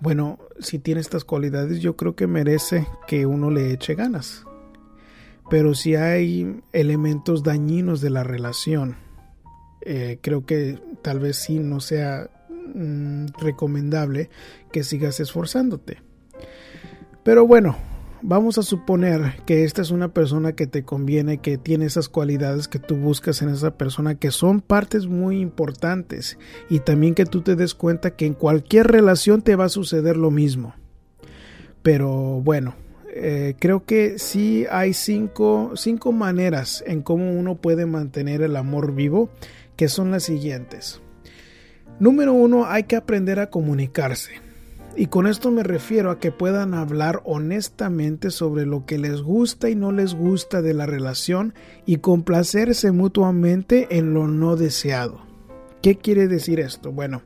bueno, 0.00 0.38
si 0.58 0.78
tiene 0.78 1.00
estas 1.00 1.24
cualidades 1.24 1.80
yo 1.80 1.96
creo 1.96 2.16
que 2.16 2.26
merece 2.26 2.86
que 3.06 3.26
uno 3.26 3.50
le 3.50 3.72
eche 3.72 3.94
ganas. 3.94 4.44
Pero 5.50 5.74
si 5.74 5.96
hay 5.96 6.62
elementos 6.72 7.42
dañinos 7.42 8.00
de 8.00 8.10
la 8.10 8.22
relación, 8.22 8.96
eh, 9.82 10.18
creo 10.20 10.46
que 10.46 10.78
tal 11.02 11.18
vez 11.18 11.36
sí 11.36 11.58
no 11.58 11.80
sea 11.80 12.30
mm, 12.74 13.26
recomendable 13.40 14.30
que 14.72 14.84
sigas 14.84 15.18
esforzándote. 15.20 15.98
Pero 17.24 17.46
bueno, 17.46 17.76
vamos 18.22 18.58
a 18.58 18.62
suponer 18.62 19.42
que 19.46 19.64
esta 19.64 19.82
es 19.82 19.90
una 19.90 20.12
persona 20.12 20.52
que 20.52 20.66
te 20.66 20.82
conviene, 20.82 21.38
que 21.38 21.58
tiene 21.58 21.86
esas 21.86 22.08
cualidades 22.08 22.68
que 22.68 22.78
tú 22.78 22.96
buscas 22.96 23.42
en 23.42 23.48
esa 23.48 23.76
persona, 23.76 24.14
que 24.14 24.30
son 24.30 24.60
partes 24.60 25.06
muy 25.06 25.40
importantes 25.40 26.38
y 26.68 26.80
también 26.80 27.14
que 27.14 27.26
tú 27.26 27.42
te 27.42 27.56
des 27.56 27.74
cuenta 27.74 28.16
que 28.16 28.26
en 28.26 28.34
cualquier 28.34 28.88
relación 28.88 29.42
te 29.42 29.56
va 29.56 29.66
a 29.66 29.70
suceder 29.70 30.16
lo 30.16 30.30
mismo. 30.30 30.74
Pero 31.82 32.10
bueno, 32.42 32.74
eh, 33.12 33.54
creo 33.58 33.84
que 33.84 34.18
sí 34.18 34.66
hay 34.70 34.92
cinco, 34.92 35.72
cinco 35.74 36.12
maneras 36.12 36.84
en 36.86 37.02
cómo 37.02 37.32
uno 37.32 37.56
puede 37.56 37.86
mantener 37.86 38.42
el 38.42 38.56
amor 38.56 38.94
vivo, 38.94 39.30
que 39.76 39.88
son 39.88 40.10
las 40.10 40.24
siguientes. 40.24 41.00
Número 41.98 42.32
uno, 42.32 42.66
hay 42.66 42.84
que 42.84 42.96
aprender 42.96 43.40
a 43.40 43.50
comunicarse. 43.50 44.49
Y 44.96 45.06
con 45.06 45.26
esto 45.26 45.50
me 45.50 45.62
refiero 45.62 46.10
a 46.10 46.18
que 46.18 46.32
puedan 46.32 46.74
hablar 46.74 47.22
honestamente 47.24 48.30
sobre 48.30 48.66
lo 48.66 48.86
que 48.86 48.98
les 48.98 49.22
gusta 49.22 49.70
y 49.70 49.76
no 49.76 49.92
les 49.92 50.14
gusta 50.14 50.62
de 50.62 50.74
la 50.74 50.86
relación 50.86 51.54
y 51.86 51.98
complacerse 51.98 52.90
mutuamente 52.90 53.86
en 53.96 54.12
lo 54.14 54.26
no 54.26 54.56
deseado. 54.56 55.22
¿Qué 55.80 55.96
quiere 55.96 56.28
decir 56.28 56.60
esto? 56.60 56.92
Bueno, 56.92 57.22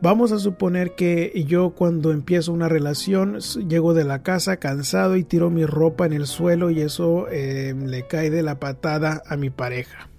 vamos 0.00 0.30
a 0.30 0.38
suponer 0.38 0.94
que 0.94 1.44
yo 1.48 1.70
cuando 1.70 2.12
empiezo 2.12 2.52
una 2.52 2.68
relación 2.68 3.38
llego 3.66 3.94
de 3.94 4.04
la 4.04 4.22
casa 4.22 4.58
cansado 4.58 5.16
y 5.16 5.24
tiro 5.24 5.50
mi 5.50 5.64
ropa 5.64 6.06
en 6.06 6.12
el 6.12 6.26
suelo 6.26 6.70
y 6.70 6.82
eso 6.82 7.26
eh, 7.30 7.74
le 7.74 8.06
cae 8.06 8.30
de 8.30 8.42
la 8.42 8.60
patada 8.60 9.22
a 9.26 9.36
mi 9.36 9.50
pareja. 9.50 10.10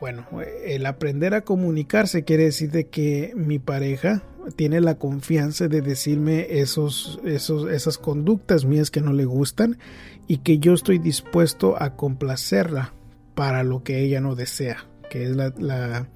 Bueno, 0.00 0.26
el 0.64 0.86
aprender 0.86 1.34
a 1.34 1.42
comunicarse 1.42 2.24
quiere 2.24 2.44
decir 2.44 2.70
de 2.70 2.86
que 2.86 3.34
mi 3.36 3.58
pareja 3.58 4.22
tiene 4.56 4.80
la 4.80 4.96
confianza 4.96 5.68
de 5.68 5.80
decirme 5.80 6.46
esos, 6.60 7.20
esos, 7.24 7.70
esas 7.70 7.98
conductas 7.98 8.64
mías 8.64 8.90
que 8.90 9.00
no 9.00 9.12
le 9.12 9.24
gustan 9.24 9.78
y 10.26 10.38
que 10.38 10.58
yo 10.58 10.74
estoy 10.74 10.98
dispuesto 10.98 11.80
a 11.80 11.96
complacerla 11.96 12.94
para 13.34 13.62
lo 13.62 13.82
que 13.82 14.00
ella 14.00 14.20
no 14.20 14.34
desea, 14.34 14.86
que 15.08 15.24
es 15.24 15.36
la, 15.36 15.52
la, 15.58 16.08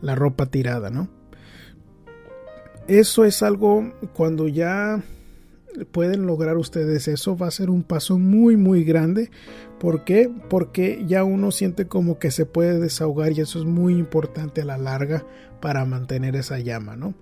la 0.00 0.14
ropa 0.14 0.46
tirada, 0.46 0.90
¿no? 0.90 1.08
Eso 2.88 3.24
es 3.24 3.42
algo 3.42 3.92
cuando 4.14 4.46
ya 4.46 5.02
pueden 5.84 6.26
lograr 6.26 6.56
ustedes 6.56 7.08
eso, 7.08 7.36
va 7.36 7.48
a 7.48 7.50
ser 7.50 7.68
un 7.70 7.82
paso 7.82 8.18
muy 8.18 8.56
muy 8.56 8.84
grande. 8.84 9.30
¿Por 9.78 10.04
qué? 10.04 10.30
Porque 10.48 11.04
ya 11.06 11.24
uno 11.24 11.50
siente 11.50 11.86
como 11.86 12.18
que 12.18 12.30
se 12.30 12.46
puede 12.46 12.78
desahogar 12.78 13.32
y 13.32 13.40
eso 13.40 13.58
es 13.58 13.64
muy 13.64 13.94
importante 13.94 14.62
a 14.62 14.64
la 14.64 14.78
larga 14.78 15.26
para 15.60 15.84
mantener 15.84 16.36
esa 16.36 16.58
llama, 16.58 16.96
¿no? 16.96 17.14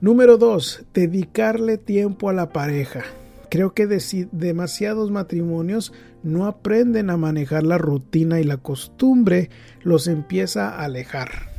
Número 0.00 0.36
2. 0.38 0.84
Dedicarle 0.92 1.78
tiempo 1.78 2.28
a 2.28 2.32
la 2.32 2.50
pareja. 2.50 3.04
Creo 3.48 3.74
que 3.74 3.86
demasiados 3.86 5.10
matrimonios 5.10 5.92
no 6.22 6.46
aprenden 6.46 7.10
a 7.10 7.16
manejar 7.16 7.62
la 7.62 7.78
rutina 7.78 8.40
y 8.40 8.44
la 8.44 8.56
costumbre 8.56 9.50
los 9.82 10.08
empieza 10.08 10.68
a 10.68 10.84
alejar 10.84 11.54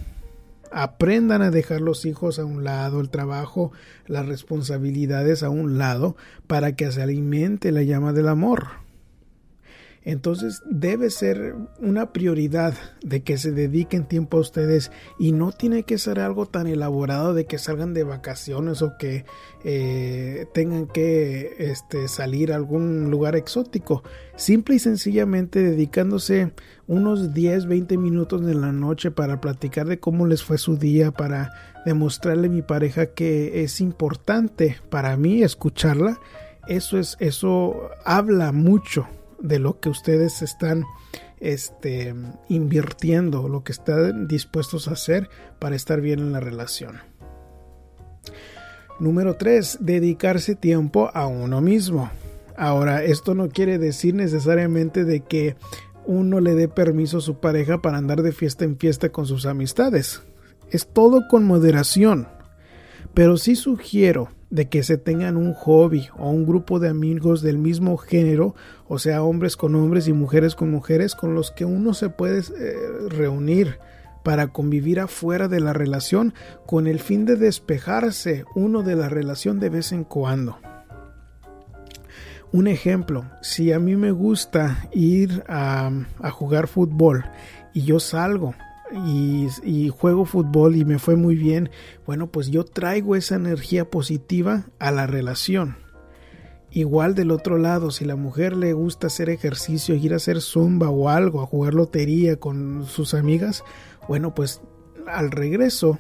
aprendan 0.75 1.41
a 1.41 1.51
dejar 1.51 1.79
los 1.79 2.05
hijos 2.05 2.37
a 2.37 2.43
un 2.43 2.65
lado, 2.65 2.99
el 2.99 3.09
trabajo, 3.09 3.71
las 4.07 4.25
responsabilidades 4.25 5.41
a 5.41 5.49
un 5.49 5.77
lado, 5.77 6.17
para 6.47 6.75
que 6.75 6.91
se 6.91 7.01
alimente 7.01 7.71
la 7.71 7.83
llama 7.83 8.11
del 8.11 8.27
amor. 8.27 8.84
Entonces 10.05 10.61
debe 10.69 11.09
ser 11.09 11.55
una 11.79 12.13
prioridad 12.13 12.75
de 13.01 13.23
que 13.23 13.39
se 13.39 13.51
dediquen 13.51 14.05
tiempo 14.05 14.37
a 14.37 14.41
ustedes 14.41 14.91
y 15.17 15.31
no 15.31 15.51
tiene 15.51 15.81
que 15.81 15.97
ser 15.97 16.19
algo 16.19 16.45
tan 16.45 16.67
elaborado 16.67 17.33
de 17.33 17.45
que 17.45 17.57
salgan 17.57 17.95
de 17.95 18.03
vacaciones 18.03 18.83
o 18.83 18.97
que 18.99 19.25
eh, 19.63 20.45
tengan 20.53 20.85
que 20.85 21.55
este, 21.57 22.07
salir 22.07 22.53
a 22.53 22.55
algún 22.55 23.09
lugar 23.09 23.35
exótico. 23.35 24.03
Simple 24.35 24.75
y 24.75 24.79
sencillamente 24.79 25.63
dedicándose 25.63 26.51
unos 26.85 27.33
10, 27.33 27.65
20 27.65 27.97
minutos 27.97 28.43
en 28.43 28.61
la 28.61 28.71
noche 28.71 29.09
para 29.09 29.41
platicar 29.41 29.87
de 29.87 29.99
cómo 29.99 30.27
les 30.27 30.43
fue 30.43 30.59
su 30.59 30.77
día, 30.77 31.09
para 31.09 31.51
demostrarle 31.83 32.45
a 32.45 32.51
mi 32.51 32.61
pareja 32.61 33.07
que 33.07 33.63
es 33.63 33.81
importante 33.81 34.77
para 34.91 35.17
mí 35.17 35.41
escucharla. 35.41 36.19
Eso 36.67 36.99
es, 36.99 37.17
eso 37.19 37.89
habla 38.05 38.51
mucho 38.51 39.07
de 39.47 39.59
lo 39.59 39.79
que 39.79 39.89
ustedes 39.89 40.41
están 40.41 40.85
este, 41.39 42.13
invirtiendo, 42.49 43.47
lo 43.47 43.63
que 43.63 43.71
están 43.71 44.27
dispuestos 44.27 44.87
a 44.87 44.93
hacer 44.93 45.29
para 45.59 45.75
estar 45.75 46.01
bien 46.01 46.19
en 46.19 46.31
la 46.31 46.39
relación. 46.39 46.99
Número 48.99 49.35
3. 49.35 49.79
Dedicarse 49.81 50.55
tiempo 50.55 51.11
a 51.13 51.27
uno 51.27 51.61
mismo. 51.61 52.09
Ahora, 52.57 53.03
esto 53.03 53.35
no 53.35 53.49
quiere 53.49 53.77
decir 53.77 54.15
necesariamente 54.15 55.03
de 55.03 55.19
que 55.21 55.55
uno 56.05 56.39
le 56.39 56.55
dé 56.55 56.67
permiso 56.67 57.17
a 57.17 57.21
su 57.21 57.39
pareja 57.39 57.81
para 57.81 57.97
andar 57.97 58.21
de 58.21 58.31
fiesta 58.31 58.63
en 58.63 58.77
fiesta 58.77 59.09
con 59.09 59.25
sus 59.25 59.45
amistades. 59.45 60.21
Es 60.71 60.87
todo 60.87 61.27
con 61.29 61.43
moderación. 61.43 62.27
Pero 63.13 63.37
sí 63.37 63.55
sugiero 63.55 64.29
de 64.49 64.69
que 64.69 64.83
se 64.83 64.97
tengan 64.97 65.37
un 65.37 65.53
hobby 65.53 66.07
o 66.17 66.29
un 66.29 66.45
grupo 66.45 66.79
de 66.79 66.89
amigos 66.89 67.41
del 67.41 67.57
mismo 67.57 67.97
género, 67.97 68.55
o 68.87 68.99
sea, 68.99 69.23
hombres 69.23 69.57
con 69.57 69.75
hombres 69.75 70.07
y 70.07 70.13
mujeres 70.13 70.55
con 70.55 70.71
mujeres, 70.71 71.15
con 71.15 71.35
los 71.35 71.51
que 71.51 71.65
uno 71.65 71.93
se 71.93 72.09
puede 72.09 72.39
eh, 72.39 72.75
reunir 73.09 73.79
para 74.23 74.47
convivir 74.47 74.99
afuera 74.99 75.47
de 75.47 75.59
la 75.59 75.73
relación 75.73 76.33
con 76.65 76.87
el 76.87 76.99
fin 76.99 77.25
de 77.25 77.35
despejarse 77.35 78.45
uno 78.55 78.81
de 78.81 78.95
la 78.95 79.09
relación 79.09 79.59
de 79.59 79.69
vez 79.69 79.91
en 79.91 80.03
cuando. 80.03 80.57
Un 82.51 82.67
ejemplo, 82.67 83.25
si 83.41 83.71
a 83.71 83.79
mí 83.79 83.95
me 83.95 84.11
gusta 84.11 84.87
ir 84.91 85.43
a, 85.47 85.91
a 86.21 86.31
jugar 86.31 86.67
fútbol 86.67 87.25
y 87.73 87.81
yo 87.83 87.99
salgo 87.99 88.55
y, 89.03 89.89
juego 89.89 90.25
fútbol 90.25 90.75
y 90.75 90.85
me 90.85 90.99
fue 90.99 91.15
muy 91.15 91.35
bien, 91.35 91.69
bueno, 92.05 92.27
pues 92.27 92.49
yo 92.49 92.63
traigo 92.63 93.15
esa 93.15 93.35
energía 93.35 93.89
positiva 93.89 94.65
a 94.79 94.91
la 94.91 95.07
relación. 95.07 95.77
Igual 96.71 97.15
del 97.15 97.31
otro 97.31 97.57
lado, 97.57 97.91
si 97.91 98.05
la 98.05 98.15
mujer 98.15 98.55
le 98.55 98.73
gusta 98.73 99.07
hacer 99.07 99.29
ejercicio, 99.29 99.95
ir 99.95 100.13
a 100.13 100.17
hacer 100.17 100.41
zumba 100.41 100.89
o 100.89 101.09
algo, 101.09 101.41
a 101.41 101.45
jugar 101.45 101.73
lotería 101.73 102.37
con 102.37 102.85
sus 102.85 103.13
amigas, 103.13 103.63
bueno, 104.07 104.35
pues 104.35 104.61
al 105.07 105.31
regreso 105.31 105.99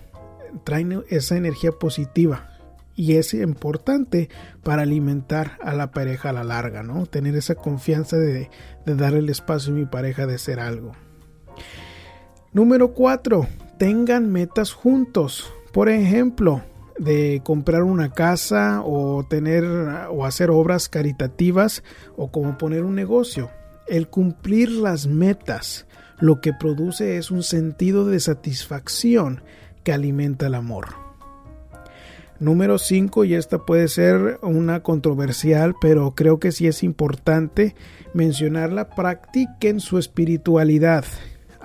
traen 0.63 1.03
esa 1.09 1.37
energía 1.37 1.71
positiva 1.71 2.49
y 2.95 3.15
es 3.15 3.33
importante 3.33 4.29
para 4.63 4.83
alimentar 4.83 5.57
a 5.61 5.73
la 5.73 5.91
pareja 5.91 6.29
a 6.29 6.33
la 6.33 6.43
larga, 6.43 6.83
¿no? 6.83 7.05
Tener 7.05 7.35
esa 7.35 7.55
confianza 7.55 8.17
de, 8.17 8.49
de 8.85 8.95
dar 8.95 9.13
el 9.13 9.29
espacio 9.29 9.73
a 9.73 9.77
mi 9.77 9.85
pareja 9.85 10.25
de 10.25 10.35
hacer 10.35 10.59
algo. 10.59 10.93
Número 12.55 12.93
4. 12.93 13.45
Tengan 13.77 14.31
metas 14.31 14.71
juntos. 14.71 15.51
Por 15.73 15.89
ejemplo, 15.89 16.61
de 16.97 17.41
comprar 17.43 17.83
una 17.83 18.11
casa 18.11 18.81
o 18.81 19.25
tener 19.25 19.65
o 19.65 20.25
hacer 20.25 20.51
obras 20.51 20.87
caritativas 20.87 21.83
o 22.15 22.31
como 22.31 22.57
poner 22.57 22.85
un 22.85 22.95
negocio. 22.95 23.51
El 23.89 24.07
cumplir 24.07 24.71
las 24.71 25.05
metas 25.05 25.85
lo 26.17 26.39
que 26.39 26.53
produce 26.53 27.17
es 27.17 27.29
un 27.29 27.43
sentido 27.43 28.05
de 28.05 28.21
satisfacción 28.21 29.41
que 29.83 29.91
alimenta 29.91 30.47
el 30.47 30.55
amor. 30.55 30.95
Número 32.39 32.77
5, 32.77 33.25
y 33.25 33.33
esta 33.33 33.65
puede 33.65 33.89
ser 33.89 34.39
una 34.41 34.81
controversial, 34.81 35.75
pero 35.81 36.15
creo 36.15 36.39
que 36.39 36.53
sí 36.53 36.67
es 36.67 36.83
importante 36.83 37.75
mencionarla, 38.13 38.91
practiquen 38.91 39.81
su 39.81 39.97
espiritualidad. 39.97 41.03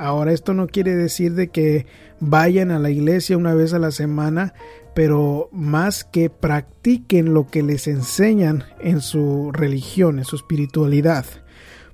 Ahora 0.00 0.32
esto 0.32 0.54
no 0.54 0.66
quiere 0.66 0.96
decir 0.96 1.34
de 1.34 1.48
que 1.48 1.84
vayan 2.20 2.70
a 2.70 2.78
la 2.78 2.88
iglesia 2.88 3.36
una 3.36 3.52
vez 3.52 3.74
a 3.74 3.78
la 3.78 3.90
semana, 3.90 4.54
pero 4.94 5.50
más 5.52 6.04
que 6.04 6.30
practiquen 6.30 7.34
lo 7.34 7.48
que 7.48 7.62
les 7.62 7.86
enseñan 7.86 8.64
en 8.80 9.02
su 9.02 9.50
religión, 9.52 10.18
en 10.18 10.24
su 10.24 10.36
espiritualidad. 10.36 11.26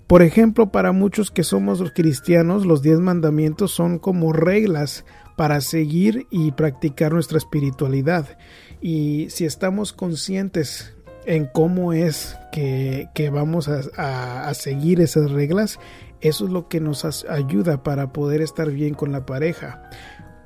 Por 0.07 0.23
ejemplo, 0.23 0.71
para 0.71 0.93
muchos 0.93 1.33
que 1.33 1.43
somos 1.43 1.83
cristianos, 1.91 2.65
los 2.65 2.81
diez 2.81 3.01
mandamientos 3.01 3.73
son 3.73 3.99
como 3.99 4.33
reglas 4.33 5.05
para 5.37 5.61
seguir 5.61 6.29
y 6.31 6.53
practicar 6.53 7.13
nuestra 7.13 7.39
espiritualidad. 7.39 8.39
Y 8.81 9.27
si 9.31 9.47
estamos 9.47 9.93
conscientes 9.93 10.95
en 11.25 11.47
cómo 11.53 11.93
es 11.93 12.37
que, 12.53 13.09
vamos 13.33 13.67
a 13.69 14.55
seguir 14.55 15.01
esas 15.01 15.33
reglas, 15.33 15.81
eso 16.21 16.47
es 16.47 16.51
lo 16.51 16.69
que 16.69 16.81
nos 16.81 17.25
ayuda 17.29 17.83
para 17.83 18.13
poder 18.13 18.41
estar 18.41 18.71
bien 18.71 18.95
con 18.95 19.13
la 19.13 19.27
pareja. 19.27 19.91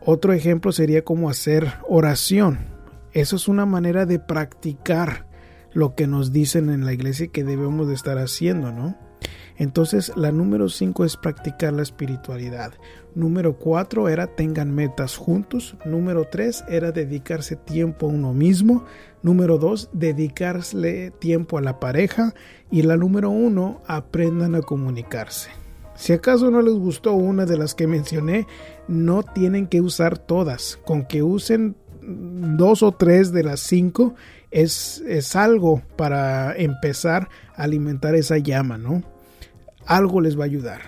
Otro 0.00 0.32
ejemplo 0.32 0.72
sería 0.72 1.04
como 1.04 1.28
hacer 1.30 1.72
oración. 1.88 2.66
Eso 3.12 3.36
es 3.36 3.48
una 3.48 3.66
manera 3.66 4.06
de 4.06 4.18
practicar 4.18 5.26
lo 5.72 5.94
que 5.94 6.06
nos 6.06 6.32
dicen 6.32 6.70
en 6.70 6.84
la 6.84 6.92
iglesia 6.92 7.28
que 7.28 7.44
debemos 7.44 7.88
de 7.88 7.94
estar 7.94 8.18
haciendo, 8.18 8.72
¿no? 8.72 8.96
Entonces 9.60 10.10
la 10.16 10.32
número 10.32 10.70
5 10.70 11.04
es 11.04 11.18
practicar 11.18 11.74
la 11.74 11.82
espiritualidad. 11.82 12.72
Número 13.14 13.58
4 13.58 14.08
era 14.08 14.26
tengan 14.26 14.74
metas 14.74 15.18
juntos. 15.18 15.76
Número 15.84 16.24
3 16.24 16.64
era 16.70 16.92
dedicarse 16.92 17.56
tiempo 17.56 18.06
a 18.06 18.08
uno 18.08 18.32
mismo. 18.32 18.86
Número 19.22 19.58
2 19.58 19.90
dedicarle 19.92 21.10
tiempo 21.10 21.58
a 21.58 21.60
la 21.60 21.78
pareja. 21.78 22.34
Y 22.70 22.80
la 22.82 22.96
número 22.96 23.28
1 23.28 23.82
aprendan 23.86 24.54
a 24.54 24.62
comunicarse. 24.62 25.50
Si 25.94 26.14
acaso 26.14 26.50
no 26.50 26.62
les 26.62 26.72
gustó 26.72 27.12
una 27.12 27.44
de 27.44 27.58
las 27.58 27.74
que 27.74 27.86
mencioné, 27.86 28.46
no 28.88 29.22
tienen 29.22 29.66
que 29.66 29.82
usar 29.82 30.16
todas. 30.16 30.78
Con 30.86 31.04
que 31.04 31.22
usen 31.22 31.76
dos 32.00 32.82
o 32.82 32.92
tres 32.92 33.30
de 33.30 33.44
las 33.44 33.60
cinco 33.60 34.14
es, 34.50 35.04
es 35.06 35.36
algo 35.36 35.82
para 35.96 36.56
empezar 36.56 37.28
a 37.54 37.64
alimentar 37.64 38.14
esa 38.14 38.38
llama, 38.38 38.78
¿no? 38.78 39.02
Algo 39.90 40.20
les 40.20 40.38
va 40.38 40.44
a 40.44 40.46
ayudar. 40.46 40.80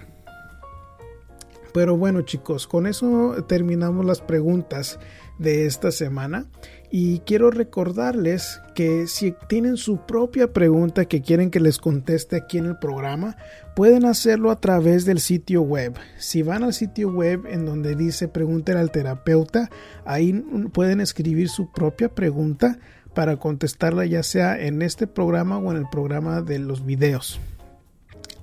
Pero 1.75 1.97
bueno 1.97 2.23
chicos, 2.23 2.69
con 2.69 2.87
eso 2.87 3.35
terminamos 3.49 4.07
las 4.07 4.21
preguntas 4.21 5.01
de 5.41 5.67
esta 5.67 5.91
semana 5.91 6.47
y 6.88 7.19
quiero 7.21 7.51
recordarles 7.51 8.61
que 8.77 9.09
si 9.09 9.35
tienen 9.49 9.77
su 9.77 10.07
propia 10.07 10.53
pregunta 10.53 11.07
que 11.07 11.21
quieren 11.21 11.51
que 11.51 11.59
les 11.59 11.79
conteste 11.79 12.37
aquí 12.37 12.59
en 12.59 12.67
el 12.67 12.79
programa, 12.79 13.37
pueden 13.75 14.05
hacerlo 14.05 14.53
a 14.53 14.61
través 14.61 15.05
del 15.05 15.19
sitio 15.19 15.62
web. 15.62 15.95
Si 16.19 16.43
van 16.43 16.62
al 16.62 16.73
sitio 16.73 17.11
web 17.11 17.45
en 17.49 17.67
donde 17.67 17.97
dice 17.97 18.29
pregúntale 18.29 18.79
al 18.79 18.93
terapeuta, 18.93 19.69
ahí 20.05 20.33
pueden 20.73 21.01
escribir 21.01 21.49
su 21.49 21.73
propia 21.73 22.09
pregunta 22.09 22.79
para 23.15 23.37
contestarla 23.38 24.07
ya 24.07 24.23
sea 24.23 24.61
en 24.61 24.81
este 24.81 25.09
programa 25.09 25.59
o 25.59 25.73
en 25.73 25.79
el 25.79 25.88
programa 25.91 26.41
de 26.41 26.61
los 26.61 26.87
videos. 26.87 27.41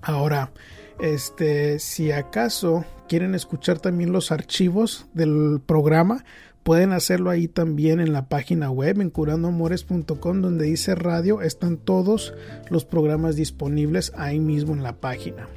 Ahora, 0.01 0.51
este, 0.99 1.79
si 1.79 2.11
acaso 2.11 2.85
quieren 3.07 3.35
escuchar 3.35 3.79
también 3.79 4.11
los 4.11 4.31
archivos 4.31 5.07
del 5.13 5.61
programa, 5.65 6.23
Pueden 6.63 6.91
hacerlo 6.91 7.29
ahí 7.31 7.47
también 7.47 7.99
en 7.99 8.13
la 8.13 8.27
página 8.27 8.69
web 8.69 9.01
en 9.01 9.09
curandoamores.com 9.09 10.41
donde 10.41 10.65
dice 10.65 10.93
radio. 10.93 11.41
Están 11.41 11.77
todos 11.77 12.33
los 12.69 12.85
programas 12.85 13.35
disponibles 13.35 14.11
ahí 14.15 14.39
mismo 14.39 14.73
en 14.73 14.83
la 14.83 14.93
página. 14.97 15.47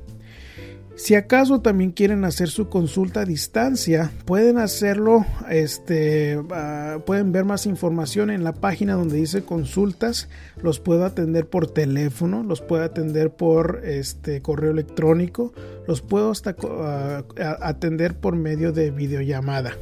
Si 0.94 1.14
acaso 1.14 1.60
también 1.60 1.90
quieren 1.90 2.24
hacer 2.24 2.48
su 2.48 2.68
consulta 2.68 3.20
a 3.20 3.24
distancia, 3.24 4.10
pueden 4.26 4.58
hacerlo, 4.58 5.24
este, 5.48 6.38
ah, 6.50 6.98
pueden 7.06 7.32
ver 7.32 7.44
más 7.44 7.66
información 7.66 8.30
en 8.30 8.44
la 8.44 8.52
página 8.52 8.94
donde 8.94 9.16
dice 9.16 9.42
consultas, 9.42 10.28
los 10.62 10.80
puedo 10.80 11.04
atender 11.04 11.46
por 11.46 11.66
teléfono, 11.66 12.42
los 12.42 12.60
puedo 12.60 12.84
atender 12.84 13.30
por 13.30 13.80
este 13.84 14.42
correo 14.42 14.70
electrónico, 14.70 15.54
los 15.88 16.02
puedo 16.02 16.30
hasta 16.30 16.54
ah, 16.60 17.24
atender 17.62 18.14
por 18.14 18.36
medio 18.36 18.72
de 18.72 18.90
videollamada. 18.90 19.72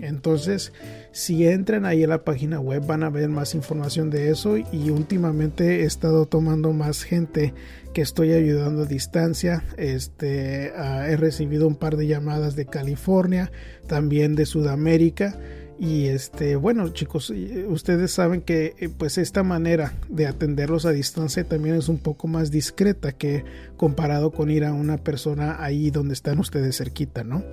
Entonces, 0.00 0.72
si 1.12 1.46
entran 1.46 1.84
ahí 1.84 2.04
a 2.04 2.08
la 2.08 2.24
página 2.24 2.60
web 2.60 2.86
van 2.86 3.02
a 3.02 3.10
ver 3.10 3.28
más 3.28 3.54
información 3.54 4.10
de 4.10 4.30
eso 4.30 4.56
y 4.56 4.90
últimamente 4.90 5.82
he 5.82 5.84
estado 5.84 6.26
tomando 6.26 6.72
más 6.72 7.02
gente 7.02 7.54
que 7.92 8.02
estoy 8.02 8.32
ayudando 8.32 8.82
a 8.82 8.86
distancia. 8.86 9.64
Este, 9.76 10.68
he 10.68 11.16
recibido 11.16 11.66
un 11.66 11.76
par 11.76 11.96
de 11.96 12.06
llamadas 12.06 12.56
de 12.56 12.66
California, 12.66 13.50
también 13.86 14.34
de 14.34 14.46
Sudamérica. 14.46 15.38
Y 15.80 16.06
este, 16.06 16.56
bueno, 16.56 16.88
chicos, 16.88 17.32
ustedes 17.68 18.10
saben 18.10 18.42
que 18.42 18.74
eh, 18.78 18.88
pues 18.88 19.16
esta 19.16 19.44
manera 19.44 19.94
de 20.08 20.26
atenderlos 20.26 20.86
a 20.86 20.90
distancia 20.90 21.44
también 21.44 21.76
es 21.76 21.88
un 21.88 21.98
poco 21.98 22.26
más 22.26 22.50
discreta 22.50 23.12
que 23.12 23.44
comparado 23.76 24.32
con 24.32 24.50
ir 24.50 24.64
a 24.64 24.72
una 24.72 24.98
persona 24.98 25.62
ahí 25.62 25.90
donde 25.90 26.14
están 26.14 26.40
ustedes 26.40 26.78
cerquita, 26.78 27.22
¿no? 27.22 27.44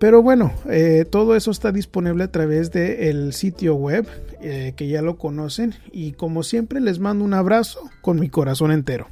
Pero 0.00 0.22
bueno, 0.22 0.50
eh, 0.70 1.04
todo 1.04 1.36
eso 1.36 1.50
está 1.50 1.72
disponible 1.72 2.24
a 2.24 2.32
través 2.32 2.72
del 2.72 3.34
sitio 3.34 3.74
web, 3.74 4.06
eh, 4.40 4.72
que 4.74 4.88
ya 4.88 5.02
lo 5.02 5.18
conocen. 5.18 5.74
Y 5.92 6.12
como 6.12 6.42
siempre, 6.42 6.80
les 6.80 6.98
mando 6.98 7.22
un 7.22 7.34
abrazo 7.34 7.90
con 8.00 8.18
mi 8.18 8.30
corazón 8.30 8.72
entero. 8.72 9.08